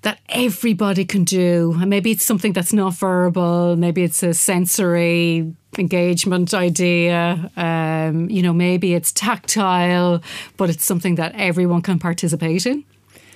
that 0.01 0.19
everybody 0.29 1.03
can 1.03 1.23
do. 1.23 1.75
And 1.81 1.89
maybe 1.89 2.11
it's 2.11 2.23
something 2.23 2.53
that's 2.53 2.71
not 2.71 2.93
verbal. 2.93 3.75
Maybe 3.75 4.03
it's 4.03 4.21
a 4.23 4.33
sensory 4.33 5.51
engagement 5.79 6.53
idea. 6.53 7.51
Um, 7.57 8.29
you 8.29 8.43
know, 8.43 8.53
maybe 8.53 8.93
it's 8.93 9.11
tactile, 9.11 10.21
but 10.57 10.69
it's 10.69 10.85
something 10.85 11.15
that 11.15 11.33
everyone 11.35 11.81
can 11.81 11.99
participate 11.99 12.65
in. 12.65 12.83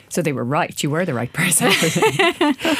So 0.09 0.21
they 0.21 0.33
were 0.33 0.43
right. 0.43 0.81
You 0.81 0.89
were 0.89 1.05
the 1.05 1.13
right 1.13 1.31
person. 1.31 1.67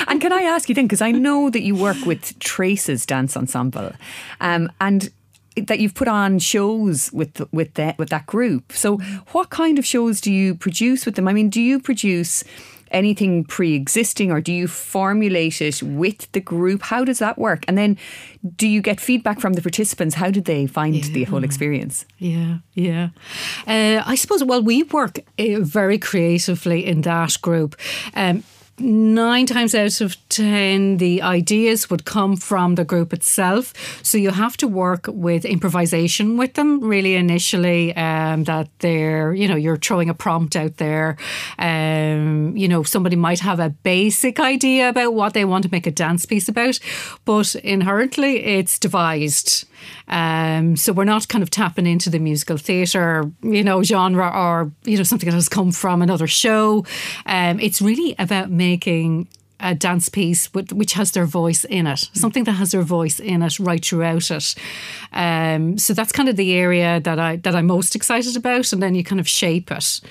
and 0.08 0.22
can 0.22 0.34
I 0.34 0.42
ask 0.44 0.70
you 0.70 0.76
then, 0.76 0.86
because 0.86 1.02
I 1.02 1.12
know 1.12 1.50
that 1.50 1.62
you 1.62 1.76
work 1.76 2.06
with 2.06 2.38
Traces 2.40 3.06
Dance 3.06 3.38
Ensemble, 3.38 3.94
um, 4.42 4.72
and 4.82 5.10
that 5.56 5.80
you've 5.80 5.96
put 5.96 6.08
on 6.08 6.40
shows 6.40 7.12
with 7.12 7.42
with 7.52 7.74
that 7.76 7.98
with 7.98 8.10
that 8.10 8.26
group. 8.26 8.72
So, 8.72 8.98
what 9.32 9.50
kind 9.50 9.78
of 9.78 9.86
shows 9.86 10.22
do 10.22 10.32
you 10.32 10.56
produce 10.56 11.06
with 11.06 11.16
them? 11.16 11.28
I 11.28 11.34
mean, 11.34 11.50
do 11.50 11.62
you 11.62 11.80
produce 11.80 12.44
anything 12.92 13.44
pre 13.44 13.76
existing 13.76 14.32
or 14.32 14.42
do 14.42 14.52
you 14.52 14.68
formulate 14.68 15.62
it 15.62 15.82
with 15.84 16.32
the 16.32 16.40
group? 16.40 16.84
How 16.84 17.04
does 17.04 17.20
that 17.20 17.38
work? 17.38 17.64
And 17.68 17.78
then 17.78 17.98
do 18.56 18.68
you 18.68 18.82
get 18.82 19.00
feedback 19.00 19.40
from 19.40 19.54
the 19.54 19.62
participants? 19.62 20.16
How 20.16 20.32
did 20.32 20.46
they 20.46 20.68
find 20.68 20.96
yeah. 20.96 21.14
the 21.14 21.24
whole 21.26 21.44
experience? 21.44 22.06
Yeah, 22.18 22.60
yeah. 22.74 23.10
Uh, 23.68 24.04
I 24.06 24.16
suppose, 24.16 24.44
well, 24.44 24.62
we 24.62 24.84
work 24.84 25.20
uh, 25.38 25.60
very 25.60 25.98
creatively 25.98 26.86
in 26.86 27.02
that 27.02 27.38
group. 27.42 27.76
Um, 28.16 28.44
nine 28.80 29.46
times 29.46 29.76
out 29.76 30.02
of 30.02 30.16
ten, 30.30 30.98
the 30.98 31.22
ideas 31.22 31.90
would 31.90 32.06
come 32.06 32.36
from 32.36 32.76
the 32.76 32.86
group 32.86 33.14
itself. 33.14 33.74
So 34.04 34.18
you 34.18 34.32
have 34.32 34.58
to 34.58 34.68
work 34.68 35.08
with 35.08 35.46
improvisation 35.46 36.38
with 36.38 36.54
them 36.54 36.80
really 36.82 37.16
initially. 37.16 37.96
Um, 37.96 38.44
that 38.46 38.70
they're, 38.80 39.34
you 39.34 39.48
know, 39.48 39.56
you're 39.56 39.78
throwing 39.78 40.10
a 40.10 40.14
prompt 40.14 40.56
out 40.56 40.78
there. 40.78 41.18
Um, 41.58 42.56
you 42.56 42.68
know, 42.68 42.84
somebody 42.84 43.16
might 43.16 43.40
have 43.40 43.60
a 43.60 43.70
basic 43.70 44.40
idea 44.40 44.90
about 44.90 45.14
what 45.14 45.34
they 45.34 45.46
want 45.46 45.64
to 45.64 45.70
make 45.72 45.88
a 45.88 45.92
dance 45.92 46.26
piece 46.26 46.50
about, 46.50 46.80
but 47.26 47.56
inherently 47.56 48.44
it's 48.44 48.80
devised. 48.80 49.66
Um, 50.08 50.76
so 50.76 50.94
we're 50.94 51.04
not 51.04 51.28
kind 51.28 51.44
of 51.44 51.50
tapping 51.50 51.86
into 51.86 52.10
the 52.10 52.20
musical 52.20 52.58
theatre, 52.58 53.32
you 53.42 53.64
know, 53.64 53.84
genre 53.84 54.30
or 54.30 54.72
you 54.84 54.98
know 54.98 55.04
something 55.04 55.30
that 55.30 55.36
has 55.36 55.50
come 55.50 55.72
from 55.72 56.02
another 56.02 56.28
show. 56.28 56.86
Um, 57.26 57.60
it's 57.60 57.82
really 57.82 58.16
about 58.18 58.50
making 58.50 59.28
a 59.60 59.76
dance 59.76 60.10
piece 60.10 60.54
with, 60.54 60.72
which 60.72 60.94
has 60.94 61.12
their 61.12 61.26
voice 61.26 61.66
in 61.66 61.86
it, 61.86 62.10
something 62.14 62.46
that 62.46 62.54
has 62.54 62.72
their 62.72 62.82
voice 62.82 63.20
in 63.20 63.42
it 63.42 63.60
right 63.60 63.84
throughout 63.84 64.32
it. 64.32 64.56
Um, 65.12 65.78
so 65.78 65.94
that's 65.94 66.12
kind 66.12 66.30
of 66.30 66.38
the 66.38 66.54
area 66.54 67.00
that 67.02 67.20
I 67.20 67.36
that 67.38 67.56
I'm 67.56 67.68
most 67.68 67.96
excited 67.96 68.38
about, 68.38 68.72
and 68.74 68.82
then 68.82 68.96
you 68.96 69.04
kind 69.04 69.20
of 69.20 69.28
shape 69.28 69.72
it. 69.72 70.02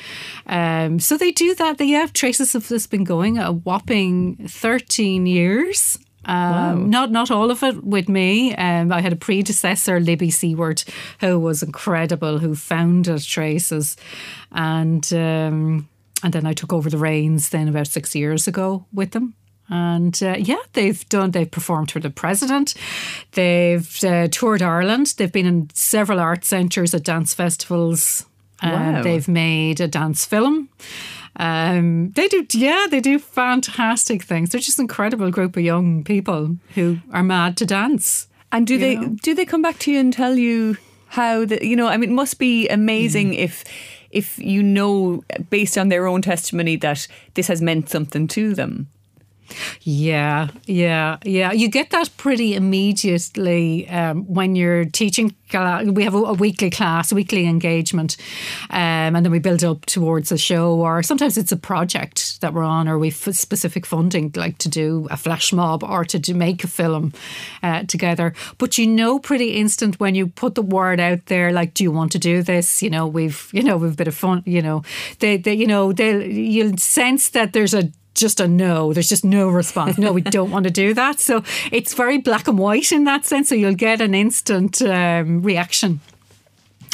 Um, 0.47 1.01
so 1.01 1.17
they 1.17 1.31
do 1.31 1.55
that. 1.55 1.79
They 1.79 1.89
have 1.91 2.13
traces 2.13 2.55
of 2.55 2.69
this 2.69 2.87
been 2.87 3.05
going 3.05 3.39
a 3.39 3.53
whopping 3.53 4.37
thirteen 4.49 5.27
years. 5.27 5.99
Um, 6.29 6.53
wow. 6.53 6.75
Not 6.75 7.11
not 7.11 7.31
all 7.31 7.51
of 7.51 7.63
it 7.63 7.83
with 7.83 8.09
me. 8.09 8.55
Um, 8.55 8.93
I 8.93 9.01
had 9.01 9.15
a 9.15 9.17
predecessor, 9.17 9.99
Libby 9.99 10.31
Seward, 10.31 10.85
who 11.21 11.41
was 11.41 11.63
incredible, 11.63 12.39
who 12.39 12.55
founded 12.55 13.23
Traces, 13.23 13.97
and 14.53 15.11
um, 15.15 15.89
and 16.23 16.33
then 16.33 16.47
I 16.47 16.53
took 16.53 16.73
over 16.73 16.91
the 16.91 16.99
reins 16.99 17.49
then 17.49 17.67
about 17.67 17.87
six 17.87 18.15
years 18.15 18.47
ago 18.47 18.85
with 18.93 19.13
them. 19.13 19.35
And 19.71 20.19
uh, 20.23 20.37
yeah, 20.39 20.61
they've 20.75 21.09
done. 21.09 21.31
They've 21.31 21.51
performed 21.51 21.91
for 21.91 22.01
the 22.01 22.11
president. 22.11 22.75
They've 23.33 24.05
uh, 24.05 24.29
toured 24.29 24.63
Ireland. 24.63 25.15
They've 25.17 25.33
been 25.33 25.47
in 25.47 25.71
several 25.73 26.21
art 26.21 26.45
centres 26.45 26.95
at 26.95 27.05
dance 27.05 27.35
festivals. 27.35 28.27
Wow. 28.63 29.03
they've 29.03 29.29
made 29.29 29.81
a 29.81 29.87
dance 29.87 30.25
film. 30.25 30.69
Um, 31.39 32.11
they 32.13 32.27
do, 32.29 32.45
yeah, 32.53 32.87
they 32.91 33.01
do 33.01 33.19
fantastic 33.19 34.25
things. 34.25 34.51
They're 34.51 34.61
just 34.61 34.79
an 34.79 34.85
incredible 34.85 35.31
group 35.31 35.57
of 35.57 35.63
young 35.63 36.03
people 36.03 36.57
who 36.75 36.99
are 37.13 37.23
mad 37.23 37.57
to 37.59 37.67
dance. 37.67 38.29
And 38.51 38.67
do 38.67 38.79
they 38.79 38.97
know? 38.97 39.17
do 39.23 39.35
they 39.35 39.45
come 39.45 39.63
back 39.63 39.79
to 39.81 39.93
you 39.93 40.01
and 40.01 40.13
tell 40.13 40.37
you 40.37 40.77
how 41.09 41.45
the 41.45 41.65
you 41.65 41.77
know? 41.77 41.87
I 41.87 41.97
mean, 41.97 42.11
it 42.11 42.15
must 42.15 42.39
be 42.39 42.69
amazing 42.69 43.33
mm. 43.33 43.39
if 43.39 43.65
if 44.11 44.39
you 44.39 44.63
know 44.63 45.23
based 45.51 45.77
on 45.77 45.91
their 45.91 46.07
own 46.07 46.23
testimony 46.23 46.77
that 46.77 47.07
this 47.35 47.49
has 47.49 47.61
meant 47.61 47.89
something 47.89 48.27
to 48.29 48.55
them. 48.55 48.89
Yeah, 49.83 50.49
yeah, 50.67 51.19
yeah. 51.25 51.53
You 51.53 51.69
get 51.69 51.91
that 51.91 52.11
pretty 52.17 52.55
immediately 52.55 53.89
um, 53.89 54.25
when 54.25 54.57
you're 54.57 54.85
teaching. 54.85 55.35
We 55.51 56.05
have 56.05 56.15
a, 56.15 56.19
a 56.19 56.35
weekly 56.35 56.69
class, 56.69 57.11
a 57.11 57.15
weekly 57.15 57.47
engagement, 57.47 58.19
um, 58.69 59.17
and 59.17 59.25
then 59.25 59.33
we 59.33 59.39
build 59.39 59.65
up 59.65 59.87
towards 59.87 60.31
a 60.31 60.37
show, 60.37 60.75
or 60.75 61.03
sometimes 61.03 61.39
it's 61.39 61.53
a 61.53 61.57
project 61.57 62.41
that 62.43 62.53
we're 62.53 62.65
on, 62.65 62.87
or 62.87 62.99
we've 62.99 63.15
specific 63.15 63.87
funding, 63.87 64.31
like 64.37 64.59
to 64.59 64.69
do 64.69 65.09
a 65.11 65.17
flash 65.17 65.53
mob 65.53 65.83
or 65.83 66.05
to, 66.05 66.35
make 66.35 66.63
a 66.65 66.69
film 66.69 67.13
uh, 67.63 67.85
together. 67.85 68.35
But 68.59 68.77
you 68.77 68.87
know, 68.87 69.19
pretty 69.19 69.57
instant 69.57 69.99
when 69.99 70.15
you 70.15 70.27
put 70.27 70.55
the 70.55 70.63
word 70.63 71.01
out 71.01 71.27
there, 71.27 71.51
like, 71.51 71.73
do 71.73 71.83
you 71.83 71.91
want 71.91 72.13
to 72.13 72.19
do 72.19 72.43
this? 72.43 72.83
You 72.83 72.91
know, 72.91 73.07
we've, 73.07 73.49
you 73.53 73.63
know, 73.63 73.79
we've 73.79 73.93
a 73.93 73.97
bit 73.97 74.09
of 74.09 74.15
fun. 74.15 74.43
You 74.45 74.61
know, 74.61 74.83
they, 75.21 75.39
they 75.39 75.55
you 75.55 75.67
know, 75.67 75.93
they, 75.93 76.27
you'll 76.27 76.77
sense 76.77 77.31
that 77.31 77.53
there's 77.55 77.75
a 77.75 77.91
just 78.21 78.41
a 78.41 78.49
no. 78.49 78.93
There's 78.93 79.09
just 79.09 79.25
no 79.25 79.49
response. 79.49 79.99
No, 79.99 80.13
we 80.13 80.23
don't 80.23 80.51
want 80.51 80.65
to 80.65 80.71
do 80.71 80.95
that. 80.95 81.21
So 81.21 81.43
it's 81.73 81.95
very 81.95 82.19
black 82.19 82.49
and 82.49 82.59
white 82.59 82.93
in 82.93 83.05
that 83.05 83.25
sense. 83.25 83.49
So 83.49 83.55
you'll 83.55 83.75
get 83.75 84.01
an 84.01 84.15
instant 84.15 84.83
um, 84.83 85.43
reaction 85.43 86.01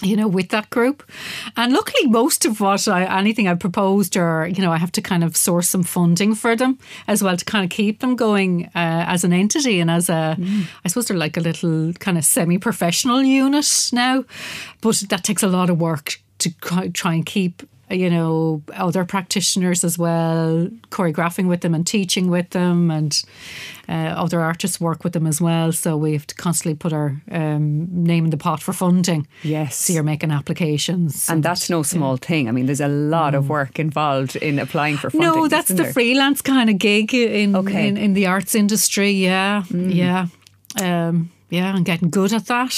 you 0.03 0.17
know, 0.17 0.29
with 0.29 0.51
that 0.51 0.71
group. 0.71 1.03
And 1.57 1.73
luckily, 1.73 2.07
most 2.09 2.45
of 2.45 2.61
what 2.61 2.89
I, 2.89 3.05
anything 3.19 3.49
I 3.49 3.55
proposed, 3.55 4.17
or, 4.17 4.47
you 4.47 4.63
know, 4.63 4.73
I 4.73 4.77
have 4.77 4.93
to 4.93 5.03
kind 5.03 5.25
of 5.25 5.37
source 5.37 5.69
some 5.69 5.83
funding 5.83 6.35
for 6.35 6.57
them 6.57 6.79
as 7.07 7.23
well 7.23 7.37
to 7.37 7.45
kind 7.45 7.65
of 7.65 7.71
keep 7.71 8.01
them 8.01 8.17
going 8.17 8.67
uh, 8.75 9.05
as 9.07 9.25
an 9.25 9.33
entity 9.33 9.81
and 9.81 9.91
as 9.91 10.09
a, 10.09 10.37
mm. 10.39 10.65
I 10.85 10.89
suppose 10.89 11.07
they're 11.07 11.17
like 11.17 11.37
a 11.37 11.41
little 11.41 11.93
kind 11.95 12.19
of 12.19 12.25
semi 12.25 12.59
professional 12.59 13.23
unit 13.23 13.91
now. 13.93 14.25
But 14.81 15.05
that 15.09 15.25
takes 15.25 15.43
a 15.43 15.49
lot 15.49 15.71
of 15.71 15.79
work 15.79 16.21
to 16.39 16.51
try 16.93 17.15
and 17.15 17.25
keep 17.25 17.63
you 17.91 18.09
know, 18.09 18.63
other 18.75 19.05
practitioners 19.05 19.85
as 19.85 19.99
well, 19.99 20.69
choreographing 20.91 21.49
with 21.49 21.61
them 21.61 21.75
and 21.75 21.87
teaching 21.87 22.31
with 22.31 22.51
them, 22.51 22.91
and 22.91 23.23
uh, 23.89 24.15
other 24.17 24.41
artists 24.41 24.81
work 24.81 25.05
with 25.05 25.13
them 25.13 25.27
as 25.27 25.41
well. 25.41 25.73
So 25.73 25.97
we 25.97 26.13
have 26.13 26.27
to 26.27 26.35
constantly 26.35 26.75
put 26.75 26.93
our 26.93 27.21
um, 27.31 27.87
name 27.91 28.25
in 28.25 28.31
the 28.31 28.37
pot 28.37 28.63
for 28.63 28.73
funding. 28.73 29.27
Yes. 29.43 29.77
So 29.77 29.93
you're 29.93 30.03
making 30.03 30.31
applications. 30.31 31.29
And, 31.29 31.37
and 31.37 31.45
that's 31.45 31.69
no 31.69 31.83
small 31.83 32.15
yeah. 32.15 32.27
thing. 32.27 32.49
I 32.49 32.53
mean, 32.53 32.67
there's 32.67 32.81
a 32.81 32.89
lot 32.89 33.35
mm. 33.35 33.39
of 33.39 33.49
work 33.49 33.79
involved 33.79 34.37
in 34.37 34.59
applying 34.59 34.97
for 34.97 35.11
funding. 35.11 35.31
No, 35.31 35.49
that's 35.49 35.69
the 35.69 35.75
there? 35.75 35.93
freelance 35.93 36.41
kind 36.41 36.71
of 36.71 36.79
gig 36.79 37.13
in, 37.13 37.55
okay. 37.55 37.89
in, 37.89 37.97
in 37.97 38.15
the 38.15 38.27
arts 38.27 38.55
industry. 38.55 39.11
Yeah. 39.11 39.65
Mm. 39.69 39.95
Yeah. 39.95 40.27
Um, 40.81 41.31
yeah, 41.55 41.73
I'm 41.73 41.85
getting 41.85 42.11
good 42.11 42.33
at 42.33 42.47
that. 42.47 42.73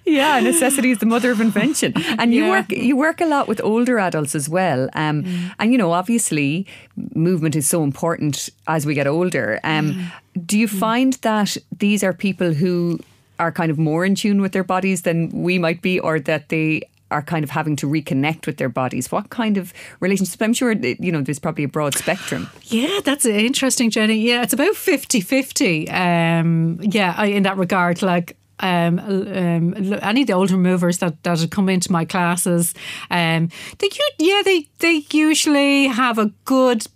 yeah, 0.04 0.40
necessity 0.40 0.90
is 0.90 0.98
the 0.98 1.06
mother 1.06 1.30
of 1.30 1.40
invention. 1.40 1.94
And 2.18 2.34
you 2.34 2.44
yeah. 2.44 2.50
work 2.50 2.70
you 2.70 2.96
work 2.96 3.20
a 3.22 3.26
lot 3.26 3.48
with 3.48 3.60
older 3.64 3.98
adults 3.98 4.34
as 4.34 4.48
well. 4.50 4.90
Um, 4.92 5.24
mm. 5.24 5.54
And 5.58 5.72
you 5.72 5.78
know, 5.78 5.92
obviously, 5.92 6.66
movement 7.14 7.56
is 7.56 7.66
so 7.66 7.82
important 7.82 8.50
as 8.66 8.84
we 8.84 8.92
get 8.92 9.06
older. 9.06 9.60
Um, 9.64 9.94
mm. 9.94 10.46
Do 10.46 10.58
you 10.58 10.68
mm. 10.68 10.78
find 10.78 11.14
that 11.22 11.56
these 11.78 12.04
are 12.04 12.12
people 12.12 12.52
who 12.52 13.00
are 13.38 13.50
kind 13.50 13.70
of 13.70 13.78
more 13.78 14.04
in 14.04 14.14
tune 14.14 14.42
with 14.42 14.52
their 14.52 14.64
bodies 14.64 15.02
than 15.02 15.30
we 15.30 15.58
might 15.58 15.80
be, 15.80 15.98
or 15.98 16.20
that 16.20 16.50
they 16.50 16.82
are 17.10 17.22
kind 17.22 17.44
of 17.44 17.50
having 17.50 17.76
to 17.76 17.86
reconnect 17.86 18.46
with 18.46 18.56
their 18.56 18.68
bodies. 18.68 19.12
What 19.12 19.30
kind 19.30 19.56
of 19.56 19.72
relationship? 20.00 20.40
I'm 20.42 20.52
sure, 20.52 20.72
you 20.72 21.12
know, 21.12 21.20
there's 21.20 21.38
probably 21.38 21.64
a 21.64 21.68
broad 21.68 21.94
spectrum. 21.94 22.48
Yeah, 22.64 23.00
that's 23.04 23.26
interesting, 23.26 23.90
Jenny. 23.90 24.16
Yeah, 24.16 24.42
it's 24.42 24.52
about 24.52 24.74
50 24.74 25.20
50. 25.20 25.90
Um, 25.90 26.78
yeah, 26.82 27.22
in 27.24 27.44
that 27.44 27.56
regard, 27.56 28.02
like, 28.02 28.36
um, 28.60 28.98
um, 28.98 29.94
any 30.02 30.22
of 30.22 30.26
the 30.26 30.32
older 30.32 30.56
movers 30.56 30.98
that, 30.98 31.22
that 31.24 31.40
have 31.40 31.50
come 31.50 31.68
into 31.68 31.90
my 31.90 32.04
classes, 32.04 32.72
um, 33.10 33.48
they 33.78 33.88
yeah 34.18 34.42
they 34.44 34.68
they 34.78 35.04
usually 35.10 35.88
have 35.88 36.18
a 36.18 36.26
good 36.44 36.86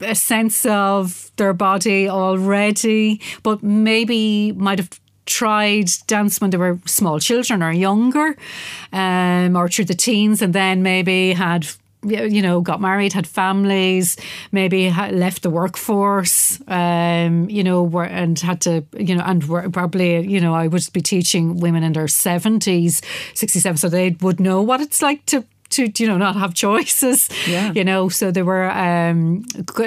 a 0.00 0.14
sense 0.14 0.66
of 0.66 1.30
their 1.36 1.52
body 1.52 2.08
already, 2.08 3.20
but 3.42 3.62
maybe 3.62 4.52
might 4.52 4.78
have 4.78 4.90
tried 5.26 5.90
dance 6.06 6.40
when 6.40 6.50
they 6.50 6.56
were 6.56 6.78
small 6.86 7.18
children 7.18 7.62
or 7.62 7.72
younger, 7.72 8.36
um, 8.92 9.56
or 9.56 9.68
through 9.68 9.86
the 9.86 9.94
teens, 9.94 10.42
and 10.42 10.52
then 10.54 10.82
maybe 10.82 11.32
had 11.32 11.66
you 12.04 12.42
know, 12.42 12.60
got 12.60 12.80
married, 12.80 13.12
had 13.12 13.26
families, 13.26 14.16
maybe 14.52 14.90
left 14.90 15.42
the 15.42 15.50
workforce, 15.50 16.60
um, 16.68 17.48
you 17.48 17.64
know, 17.64 17.82
were, 17.82 18.04
and 18.04 18.38
had 18.38 18.60
to, 18.62 18.84
you 18.96 19.14
know, 19.14 19.22
and 19.24 19.42
probably, 19.72 20.26
you 20.26 20.40
know, 20.40 20.54
I 20.54 20.68
would 20.68 20.86
be 20.92 21.00
teaching 21.00 21.60
women 21.60 21.82
in 21.82 21.92
their 21.92 22.06
70s, 22.06 23.02
67, 23.34 23.76
so 23.78 23.88
they 23.88 24.10
would 24.20 24.40
know 24.40 24.62
what 24.62 24.80
it's 24.80 25.02
like 25.02 25.24
to 25.26 25.44
to 25.74 25.90
you 26.02 26.08
know 26.08 26.16
not 26.16 26.36
have 26.36 26.54
choices. 26.54 27.28
Yeah. 27.46 27.72
You 27.74 27.84
know, 27.84 28.08
so 28.08 28.30
they 28.30 28.42
were 28.42 28.70
um, 28.70 29.42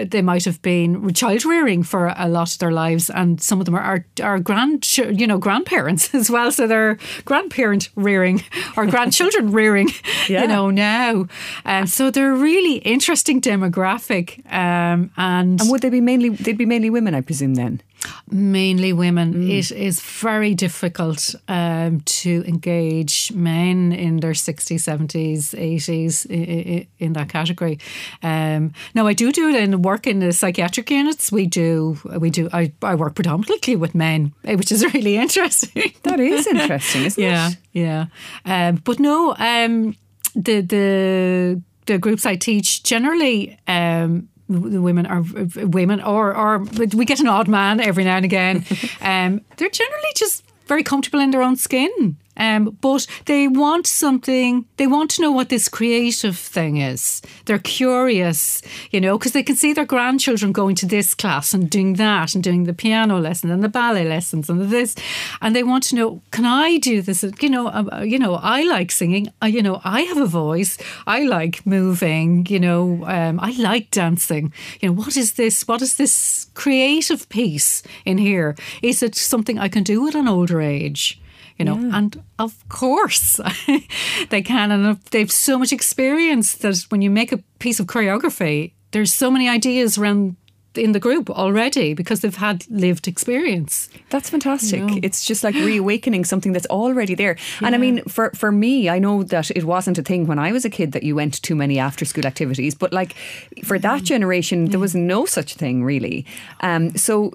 they 0.10 0.22
might 0.22 0.46
have 0.46 0.62
been 0.62 1.14
child 1.14 1.46
rearing 1.46 1.84
for 1.84 2.14
a 2.16 2.28
lot 2.28 2.54
of 2.54 2.60
their 2.60 2.72
lives, 2.72 3.10
and 3.10 3.42
some 3.42 3.60
of 3.60 3.66
them 3.66 3.76
are 3.76 4.06
are, 4.22 4.40
grand 4.40 4.98
you 4.98 5.28
know 5.28 5.38
grandparents 5.38 6.14
as 6.20 6.30
well. 6.30 6.52
So 6.52 6.68
they're 6.68 6.98
grandparent 7.26 7.90
rearing 7.96 8.44
or 8.76 8.86
grandchildren 8.86 9.52
rearing. 9.60 9.90
Yeah. 10.28 10.42
You 10.42 10.48
know 10.48 10.70
now, 10.70 11.28
um, 11.66 11.88
so 11.88 12.12
they're 12.12 12.34
a 12.34 12.38
really 12.38 12.78
interesting 12.78 13.42
demographic. 13.42 14.40
Um, 14.52 15.12
and 15.18 15.60
and 15.62 15.70
would 15.70 15.82
they 15.82 15.90
be 15.90 16.02
mainly 16.02 16.30
they'd 16.30 16.58
be 16.58 16.66
mainly 16.66 16.90
women, 16.90 17.16
I 17.16 17.22
presume 17.22 17.56
then 17.56 17.82
mainly 18.30 18.94
women. 18.94 19.34
Mm. 19.34 19.50
It 19.50 19.72
is 19.72 20.02
very 20.02 20.54
difficult 20.54 21.36
um, 21.48 22.02
to 22.02 22.44
engage 22.48 23.32
men 23.32 23.92
in 23.92 24.18
their 24.18 24.34
60s, 24.34 24.76
70s, 24.76 25.56
80s 25.56 26.88
in, 27.00 27.14
that 27.14 27.30
category. 27.30 27.80
Um, 28.22 28.74
now, 28.94 29.08
I 29.08 29.14
do 29.14 29.32
do 29.32 29.50
it 29.50 29.56
in 29.56 29.82
work 29.82 30.08
in 30.08 30.20
the 30.20 30.32
psychiatric 30.32 30.92
units. 30.92 31.32
We 31.32 31.46
do, 31.48 31.98
we 32.20 32.30
do. 32.30 32.50
I, 32.54 32.72
I 32.82 32.96
work 32.96 33.16
predominantly 33.16 33.76
with 33.76 33.96
men, 33.96 34.34
eh, 34.44 34.56
which 34.56 34.72
is 34.72 34.84
really 34.94 35.18
interesting. 35.18 35.94
That 36.04 36.20
is 36.20 36.48
interesting, 36.48 37.06
isn't 37.06 37.24
yeah, 37.24 37.50
it? 37.50 37.58
Yeah, 37.74 38.06
yeah. 38.46 38.68
Um, 38.70 38.76
but 38.84 39.00
no, 39.00 39.36
um, 39.38 39.96
the 40.36 40.62
the 40.62 41.62
the 41.86 41.98
groups 41.98 42.26
I 42.26 42.36
teach 42.36 42.84
generally 42.84 43.58
um, 43.68 44.30
the 44.50 44.82
women 44.82 45.06
are 45.06 45.24
women, 45.66 46.02
or 46.02 46.36
or 46.36 46.60
we 46.60 47.06
get 47.06 47.20
an 47.20 47.28
odd 47.28 47.48
man 47.48 47.80
every 47.80 48.04
now 48.04 48.16
and 48.16 48.26
again. 48.26 48.66
um, 49.02 49.42
they're 49.58 49.70
generally 49.70 50.12
just 50.16 50.44
very 50.66 50.84
comfortable 50.84 51.20
in 51.20 51.32
their 51.32 51.42
own 51.42 51.56
skin. 51.56 52.18
Um, 52.38 52.78
but 52.82 53.08
they 53.26 53.48
want 53.48 53.88
something, 53.88 54.66
they 54.78 54.88
want 54.88 55.12
to 55.12 55.22
know 55.22 55.32
what 55.32 55.50
this 55.50 55.68
creative 55.68 56.38
thing 56.38 56.78
is. 56.78 57.22
They're 57.46 57.60
curious, 57.60 58.62
you 58.92 59.02
know, 59.02 59.18
because 59.18 59.32
they 59.32 59.44
can 59.44 59.56
see 59.56 59.74
their 59.74 59.86
grandchildren 59.86 60.52
going 60.52 60.76
to 60.76 60.86
this 60.86 61.14
class 61.14 61.54
and 61.54 61.70
doing 61.70 61.94
that 61.94 62.36
and 62.36 62.44
doing 62.44 62.64
the 62.64 62.74
piano 62.74 63.20
lesson 63.20 63.52
and 63.52 63.64
the 63.64 63.70
ballet 63.70 64.08
lessons 64.08 64.50
and 64.50 64.70
this. 64.70 64.96
And 65.42 65.56
they 65.56 65.64
want 65.64 65.84
to 65.86 65.96
know, 65.96 66.22
can 66.32 66.46
I 66.46 66.78
do 66.78 67.02
this? 67.02 67.24
You 67.42 67.50
know, 67.50 67.68
uh, 67.68 68.04
you 68.06 68.20
know, 68.20 68.36
I 68.36 68.64
like 68.64 68.92
singing. 68.92 69.30
Uh, 69.42 69.48
you 69.48 69.64
know, 69.64 69.82
I 69.84 70.02
have 70.02 70.18
a 70.18 70.26
voice. 70.26 70.78
I 71.06 71.24
like 71.24 71.66
moving. 71.66 72.46
You 72.48 72.60
know, 72.60 73.06
um, 73.06 73.40
I 73.40 73.52
like 73.58 73.92
dancing. 73.92 74.54
You 74.80 74.90
know, 74.90 74.94
what 74.94 75.18
is 75.18 75.34
this? 75.34 75.68
What 75.68 75.82
is 75.82 75.98
this 75.98 76.48
creative 76.54 77.28
piece 77.30 77.84
in 78.06 78.18
here? 78.18 78.56
Is 78.82 79.02
it 79.04 79.16
something 79.16 79.58
I 79.58 79.70
can 79.70 79.84
do 79.84 80.08
at 80.08 80.16
an 80.16 80.28
older 80.28 80.62
age? 80.62 81.20
You 81.58 81.66
know, 81.66 81.78
yeah. 81.78 81.98
and 81.98 82.24
of 82.40 82.68
course 82.70 83.40
they 84.30 84.42
can. 84.42 84.72
And 84.72 85.00
they've 85.12 85.32
so 85.32 85.58
much 85.58 85.74
experience 85.74 86.56
that 86.56 86.86
when 86.90 87.02
you 87.02 87.10
make 87.10 87.32
a 87.32 87.38
piece 87.60 87.80
of 87.80 87.88
choreography, 87.88 88.74
there's 88.92 89.14
so 89.14 89.32
many 89.32 89.50
ideas 89.50 89.98
around 89.98 90.36
in 90.78 90.92
the 90.92 91.00
group 91.00 91.30
already 91.30 91.94
because 91.94 92.22
they've 92.22 92.36
had 92.36 92.66
lived 92.70 93.08
experience. 93.08 93.90
That's 94.10 94.30
fantastic. 94.30 94.80
You 94.80 94.88
know? 94.88 95.00
It's 95.04 95.26
just 95.26 95.44
like 95.44 95.56
reawakening 95.56 96.26
something 96.26 96.54
that's 96.54 96.68
already 96.68 97.16
there. 97.16 97.38
Yeah. 97.62 97.68
And 97.68 97.76
I 97.76 97.78
mean, 97.78 98.04
for 98.04 98.32
for 98.32 98.52
me, 98.52 98.90
I 98.90 99.00
know 99.00 99.24
that 99.24 99.52
it 99.52 99.64
wasn't 99.64 99.98
a 99.98 100.04
thing 100.04 100.28
when 100.28 100.40
I 100.40 100.52
was 100.52 100.66
a 100.66 100.70
kid 100.70 100.92
that 100.92 101.04
you 101.04 101.16
went 101.16 101.34
to 101.36 101.42
too 101.42 101.56
many 101.56 101.80
after 101.80 102.06
school 102.06 102.26
activities, 102.26 102.76
but 102.76 102.94
like 102.94 103.16
for 103.64 103.80
that 103.80 104.04
generation, 104.04 104.66
there 104.66 104.80
was 104.80 104.96
no 104.96 105.26
such 105.26 105.56
thing 105.56 105.84
really. 105.84 106.26
Um, 106.62 106.96
so 106.96 107.34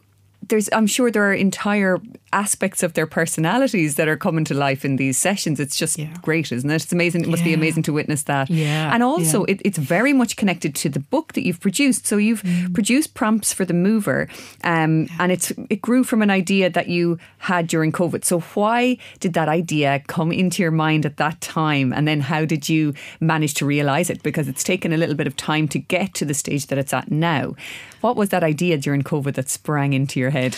there's 0.49 0.69
I'm 0.73 0.87
sure 0.87 1.11
there 1.11 1.25
are 1.25 1.35
entire 1.35 2.01
aspects 2.33 2.83
of 2.83 2.95
their 2.95 3.07
personalities 3.07 3.97
that 3.97 4.09
are 4.09 4.17
coming 4.17 4.45
to 4.45 4.55
life 4.55 4.85
in 4.85 4.97
these 4.97 5.19
sessions. 5.19 5.61
It's 5.61 5.77
just 5.77 5.99
yeah. 5.99 6.15
great, 6.23 6.51
isn't 6.51 6.71
it? 6.71 6.83
It's 6.83 6.93
amazing. 6.93 7.25
It 7.25 7.29
must 7.29 7.43
yeah. 7.43 7.49
be 7.49 7.55
amazing 7.55 7.83
to 7.85 7.93
witness 7.93 8.23
that. 8.25 8.51
Yeah. 8.51 8.93
And 8.93 9.03
also, 9.03 9.41
yeah. 9.41 9.55
it, 9.55 9.63
it's 9.65 9.79
very 9.79 10.13
much 10.13 10.37
connected 10.37 10.75
to 10.77 10.89
the 10.89 11.01
book 11.01 11.35
that 11.35 11.45
you've 11.45 11.61
produced. 11.61 12.07
So 12.07 12.17
you've 12.17 12.43
mm. 12.43 12.73
produced 12.73 13.15
prompts 13.15 13.53
for 13.53 13.65
the 13.65 13.75
mover, 13.75 14.29
um, 14.65 15.09
and 15.19 15.31
it's 15.31 15.53
it 15.71 15.81
grew 15.83 16.05
from 16.05 16.23
an 16.23 16.31
idea 16.31 16.71
that 16.71 16.89
you 16.89 17.19
had 17.39 17.67
during 17.67 17.93
COVID. 17.93 18.25
So 18.25 18.41
why 18.41 18.99
did 19.21 19.35
that 19.35 19.49
idea 19.49 20.03
come 20.07 20.33
into 20.33 20.63
your 20.63 20.71
mind 20.71 21.07
at 21.07 21.19
that 21.19 21.41
time, 21.41 21.93
and 21.93 22.09
then 22.09 22.21
how 22.21 22.45
did 22.45 22.69
you 22.69 22.95
manage 23.21 23.55
to 23.55 23.67
realize 23.67 24.11
it? 24.11 24.23
Because 24.23 24.49
it's 24.49 24.65
taken 24.65 24.93
a 24.93 24.97
little 24.97 25.15
bit 25.15 25.27
of 25.27 25.37
time 25.37 25.69
to 25.69 25.79
get 25.79 26.15
to 26.15 26.25
the 26.25 26.35
stage 26.35 26.67
that 26.69 26.79
it's 26.79 26.93
at 26.93 27.11
now. 27.11 27.55
What 28.01 28.17
was 28.17 28.31
that 28.31 28.43
idea 28.43 28.79
during 28.79 29.03
COVID 29.03 29.35
that 29.35 29.49
sprang 29.49 29.93
into 29.93 30.19
your 30.19 30.31
head? 30.33 30.57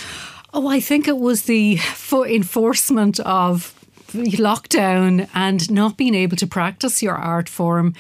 Oh, 0.53 0.69
I 0.69 0.81
think 0.81 1.09
it 1.09 1.19
was 1.19 1.43
the 1.43 1.79
enforcement 2.13 3.21
of 3.21 3.75
lockdown 4.13 5.29
and 5.35 5.71
not 5.71 5.97
being 5.97 6.15
able 6.15 6.37
to 6.37 6.47
practice 6.47 7.03
your 7.03 7.17
art 7.17 7.49
form 7.49 7.95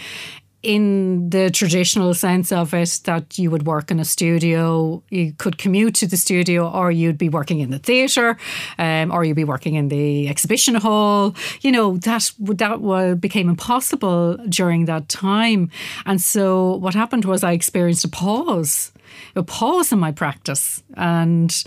in 0.64 1.28
the 1.28 1.50
traditional 1.50 2.14
sense 2.14 2.50
of 2.50 2.72
it, 2.72 3.00
that 3.04 3.38
you 3.38 3.50
would 3.50 3.66
work 3.66 3.90
in 3.90 4.00
a 4.00 4.04
studio, 4.04 5.02
you 5.10 5.32
could 5.34 5.58
commute 5.58 5.94
to 5.94 6.06
the 6.06 6.16
studio, 6.16 6.66
or 6.70 6.90
you'd 6.90 7.18
be 7.18 7.28
working 7.28 7.60
in 7.60 7.70
the 7.70 7.78
theatre, 7.78 8.38
um, 8.78 9.12
or 9.12 9.24
you'd 9.24 9.36
be 9.36 9.44
working 9.44 9.74
in 9.74 9.88
the 9.88 10.26
exhibition 10.26 10.74
hall. 10.74 11.34
You 11.60 11.70
know 11.70 11.98
that 11.98 12.32
that 12.38 13.18
became 13.20 13.50
impossible 13.50 14.38
during 14.48 14.86
that 14.86 15.08
time, 15.10 15.70
and 16.06 16.20
so 16.20 16.76
what 16.76 16.94
happened 16.94 17.26
was 17.26 17.44
I 17.44 17.52
experienced 17.52 18.06
a 18.06 18.08
pause 18.08 18.90
a 19.34 19.42
pause 19.42 19.92
in 19.92 19.98
my 19.98 20.12
practice. 20.12 20.82
And 20.96 21.64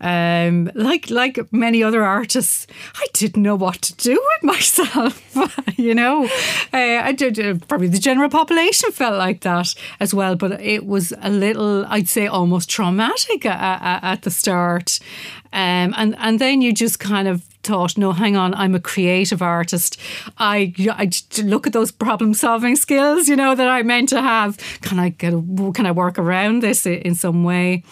um, 0.00 0.70
like 0.74 1.10
like 1.10 1.52
many 1.52 1.82
other 1.82 2.04
artists, 2.04 2.66
I 2.94 3.06
didn't 3.12 3.42
know 3.42 3.56
what 3.56 3.82
to 3.82 3.94
do 3.94 4.12
with 4.12 4.42
myself. 4.42 5.22
you 5.78 5.94
know, 5.94 6.24
uh, 6.72 7.00
I 7.02 7.12
did. 7.12 7.38
Uh, 7.38 7.54
probably 7.68 7.88
the 7.88 7.98
general 7.98 8.28
population 8.28 8.92
felt 8.92 9.18
like 9.18 9.40
that 9.42 9.74
as 10.00 10.12
well. 10.14 10.36
But 10.36 10.60
it 10.60 10.86
was 10.86 11.12
a 11.22 11.30
little, 11.30 11.84
I'd 11.86 12.08
say, 12.08 12.26
almost 12.26 12.68
traumatic 12.68 13.46
at, 13.46 13.82
at, 13.82 14.04
at 14.04 14.22
the 14.22 14.30
start. 14.30 14.98
Um, 15.52 15.94
and 15.96 16.16
and 16.18 16.38
then 16.38 16.60
you 16.62 16.72
just 16.72 16.98
kind 16.98 17.28
of 17.28 17.42
thought, 17.66 17.98
no, 17.98 18.12
hang 18.12 18.36
on, 18.36 18.54
I'm 18.54 18.74
a 18.74 18.80
creative 18.80 19.42
artist. 19.42 20.00
I, 20.38 20.72
I 20.90 21.10
look 21.42 21.66
at 21.66 21.72
those 21.72 21.90
problem 21.90 22.34
solving 22.34 22.76
skills, 22.76 23.28
you 23.28 23.36
know, 23.36 23.54
that 23.54 23.68
I 23.68 23.82
meant 23.82 24.08
to 24.10 24.22
have. 24.22 24.56
Can 24.80 24.98
I 24.98 25.10
get, 25.10 25.32
a, 25.34 25.72
can 25.74 25.86
I 25.86 25.92
work 25.92 26.18
around 26.18 26.62
this 26.62 26.86
in 26.86 27.14
some 27.14 27.44
way? 27.44 27.82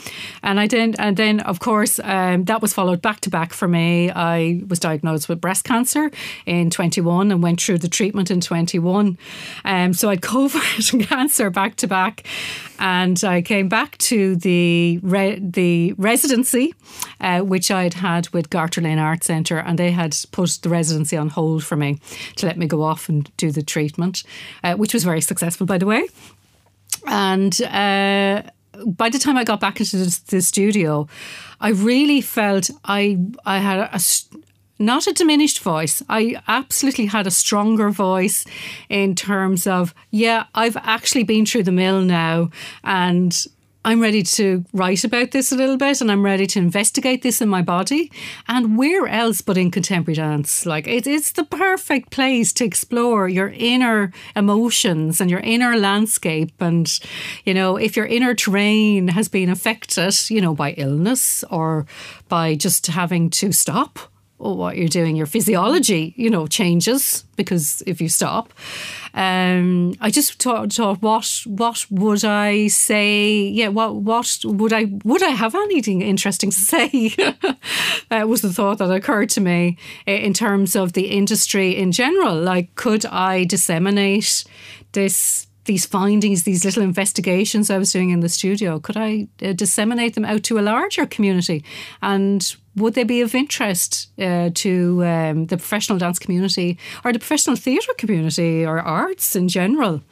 And 0.42 0.60
I 0.60 0.66
did, 0.66 0.96
and 0.98 1.16
then 1.16 1.40
of 1.40 1.60
course 1.60 2.00
um, 2.04 2.44
that 2.44 2.62
was 2.62 2.72
followed 2.72 3.02
back 3.02 3.20
to 3.20 3.30
back 3.30 3.52
for 3.52 3.68
me. 3.68 4.10
I 4.10 4.62
was 4.68 4.78
diagnosed 4.78 5.28
with 5.28 5.40
breast 5.40 5.64
cancer 5.64 6.10
in 6.46 6.70
21 6.70 7.32
and 7.32 7.42
went 7.42 7.60
through 7.60 7.78
the 7.78 7.88
treatment 7.88 8.30
in 8.30 8.40
21. 8.40 9.18
Um, 9.64 9.92
so 9.92 10.08
I 10.08 10.12
had 10.12 10.20
COVID 10.20 10.92
and 10.92 11.06
cancer 11.06 11.50
back 11.50 11.76
to 11.76 11.86
back, 11.86 12.26
and 12.78 13.22
I 13.24 13.42
came 13.42 13.68
back 13.68 13.98
to 13.98 14.36
the 14.36 15.00
re- 15.02 15.40
the 15.40 15.94
residency, 15.96 16.74
uh, 17.20 17.40
which 17.40 17.70
I'd 17.70 17.94
had 17.94 18.28
with 18.30 18.50
Garter 18.50 18.80
Lane 18.80 18.98
Art 18.98 19.24
Centre 19.24 19.58
and 19.64 19.78
they 19.78 19.90
had 19.90 20.16
put 20.30 20.58
the 20.62 20.68
residency 20.68 21.16
on 21.16 21.28
hold 21.28 21.64
for 21.64 21.76
me 21.76 21.98
to 22.36 22.46
let 22.46 22.56
me 22.56 22.66
go 22.66 22.82
off 22.82 23.08
and 23.08 23.30
do 23.36 23.50
the 23.50 23.62
treatment, 23.62 24.22
uh, 24.62 24.74
which 24.74 24.94
was 24.94 25.04
very 25.04 25.20
successful, 25.20 25.66
by 25.66 25.78
the 25.78 25.86
way. 25.86 26.06
And 27.06 27.60
uh, 27.62 28.42
by 28.86 29.08
the 29.10 29.18
time 29.18 29.36
I 29.36 29.44
got 29.44 29.60
back 29.60 29.80
into 29.80 29.96
the, 29.96 30.20
the 30.28 30.42
studio, 30.42 31.08
I 31.60 31.70
really 31.70 32.20
felt 32.20 32.70
I 32.84 33.18
I 33.44 33.58
had 33.58 33.78
a, 33.78 34.00
not 34.78 35.06
a 35.06 35.12
diminished 35.12 35.60
voice. 35.60 36.02
I 36.08 36.36
absolutely 36.48 37.06
had 37.06 37.26
a 37.26 37.30
stronger 37.30 37.90
voice 37.90 38.44
in 38.88 39.14
terms 39.14 39.66
of, 39.66 39.94
yeah, 40.10 40.44
I've 40.54 40.76
actually 40.76 41.24
been 41.24 41.46
through 41.46 41.62
the 41.64 41.72
mill 41.72 42.00
now 42.00 42.50
and 42.82 43.46
I'm 43.86 44.00
ready 44.00 44.22
to 44.22 44.64
write 44.72 45.04
about 45.04 45.32
this 45.32 45.52
a 45.52 45.56
little 45.56 45.76
bit 45.76 46.00
and 46.00 46.10
I'm 46.10 46.24
ready 46.24 46.46
to 46.46 46.58
investigate 46.58 47.20
this 47.20 47.42
in 47.42 47.50
my 47.50 47.60
body. 47.60 48.10
And 48.48 48.78
where 48.78 49.06
else 49.06 49.42
but 49.42 49.58
in 49.58 49.70
contemporary 49.70 50.16
dance? 50.16 50.64
Like 50.64 50.86
it, 50.86 51.06
it's 51.06 51.32
the 51.32 51.44
perfect 51.44 52.10
place 52.10 52.54
to 52.54 52.64
explore 52.64 53.28
your 53.28 53.52
inner 53.54 54.10
emotions 54.34 55.20
and 55.20 55.30
your 55.30 55.40
inner 55.40 55.76
landscape. 55.76 56.54
And, 56.60 56.98
you 57.44 57.52
know, 57.52 57.76
if 57.76 57.94
your 57.94 58.06
inner 58.06 58.34
terrain 58.34 59.08
has 59.08 59.28
been 59.28 59.50
affected, 59.50 60.14
you 60.30 60.40
know, 60.40 60.54
by 60.54 60.72
illness 60.72 61.44
or 61.50 61.84
by 62.30 62.54
just 62.54 62.86
having 62.86 63.28
to 63.30 63.52
stop 63.52 63.98
what 64.38 64.76
you're 64.76 64.88
doing, 64.88 65.16
your 65.16 65.26
physiology, 65.26 66.12
you 66.16 66.28
know, 66.28 66.46
changes 66.46 67.24
because 67.36 67.82
if 67.86 68.00
you 68.00 68.08
stop. 68.08 68.52
Um, 69.14 69.94
I 70.00 70.10
just 70.10 70.42
thought, 70.42 70.72
thought, 70.72 71.00
what 71.00 71.42
what 71.46 71.86
would 71.90 72.24
I 72.24 72.66
say? 72.66 73.42
Yeah, 73.48 73.68
what 73.68 73.94
what 73.94 74.40
would 74.44 74.72
I 74.72 74.86
would 75.04 75.22
I 75.22 75.28
have 75.30 75.54
anything 75.54 76.02
interesting 76.02 76.50
to 76.50 76.58
say? 76.72 77.14
uh, 78.10 78.26
was 78.26 78.42
the 78.42 78.52
thought 78.52 78.78
that 78.78 78.90
occurred 78.90 79.30
to 79.30 79.40
me 79.40 79.78
in 80.06 80.32
terms 80.34 80.74
of 80.74 80.94
the 80.94 81.06
industry 81.06 81.76
in 81.76 81.92
general. 81.92 82.34
Like, 82.34 82.74
could 82.74 83.06
I 83.06 83.44
disseminate 83.44 84.44
this? 84.92 85.46
These 85.64 85.86
findings, 85.86 86.42
these 86.42 86.64
little 86.64 86.82
investigations 86.82 87.70
I 87.70 87.78
was 87.78 87.92
doing 87.92 88.10
in 88.10 88.20
the 88.20 88.28
studio, 88.28 88.78
could 88.78 88.96
I 88.96 89.28
uh, 89.42 89.52
disseminate 89.52 90.14
them 90.14 90.24
out 90.24 90.42
to 90.44 90.58
a 90.58 90.62
larger 90.62 91.06
community? 91.06 91.64
And 92.02 92.54
would 92.76 92.94
they 92.94 93.04
be 93.04 93.20
of 93.20 93.34
interest 93.34 94.10
uh, 94.18 94.50
to 94.54 95.04
um, 95.04 95.46
the 95.46 95.56
professional 95.56 95.98
dance 95.98 96.18
community 96.18 96.78
or 97.04 97.12
the 97.12 97.18
professional 97.18 97.56
theatre 97.56 97.94
community 97.96 98.64
or 98.64 98.80
arts 98.80 99.36
in 99.36 99.48
general? 99.48 100.02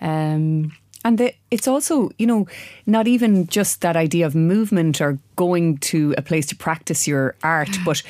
Um, 0.00 0.72
and 1.04 1.18
the, 1.18 1.34
it's 1.50 1.68
also, 1.68 2.10
you 2.18 2.26
know, 2.26 2.46
not 2.86 3.06
even 3.06 3.46
just 3.46 3.80
that 3.82 3.96
idea 3.96 4.26
of 4.26 4.34
movement 4.34 5.00
or 5.00 5.18
going 5.36 5.78
to 5.78 6.14
a 6.18 6.22
place 6.22 6.46
to 6.46 6.56
practice 6.56 7.06
your 7.06 7.36
art, 7.42 7.70
but 7.84 8.02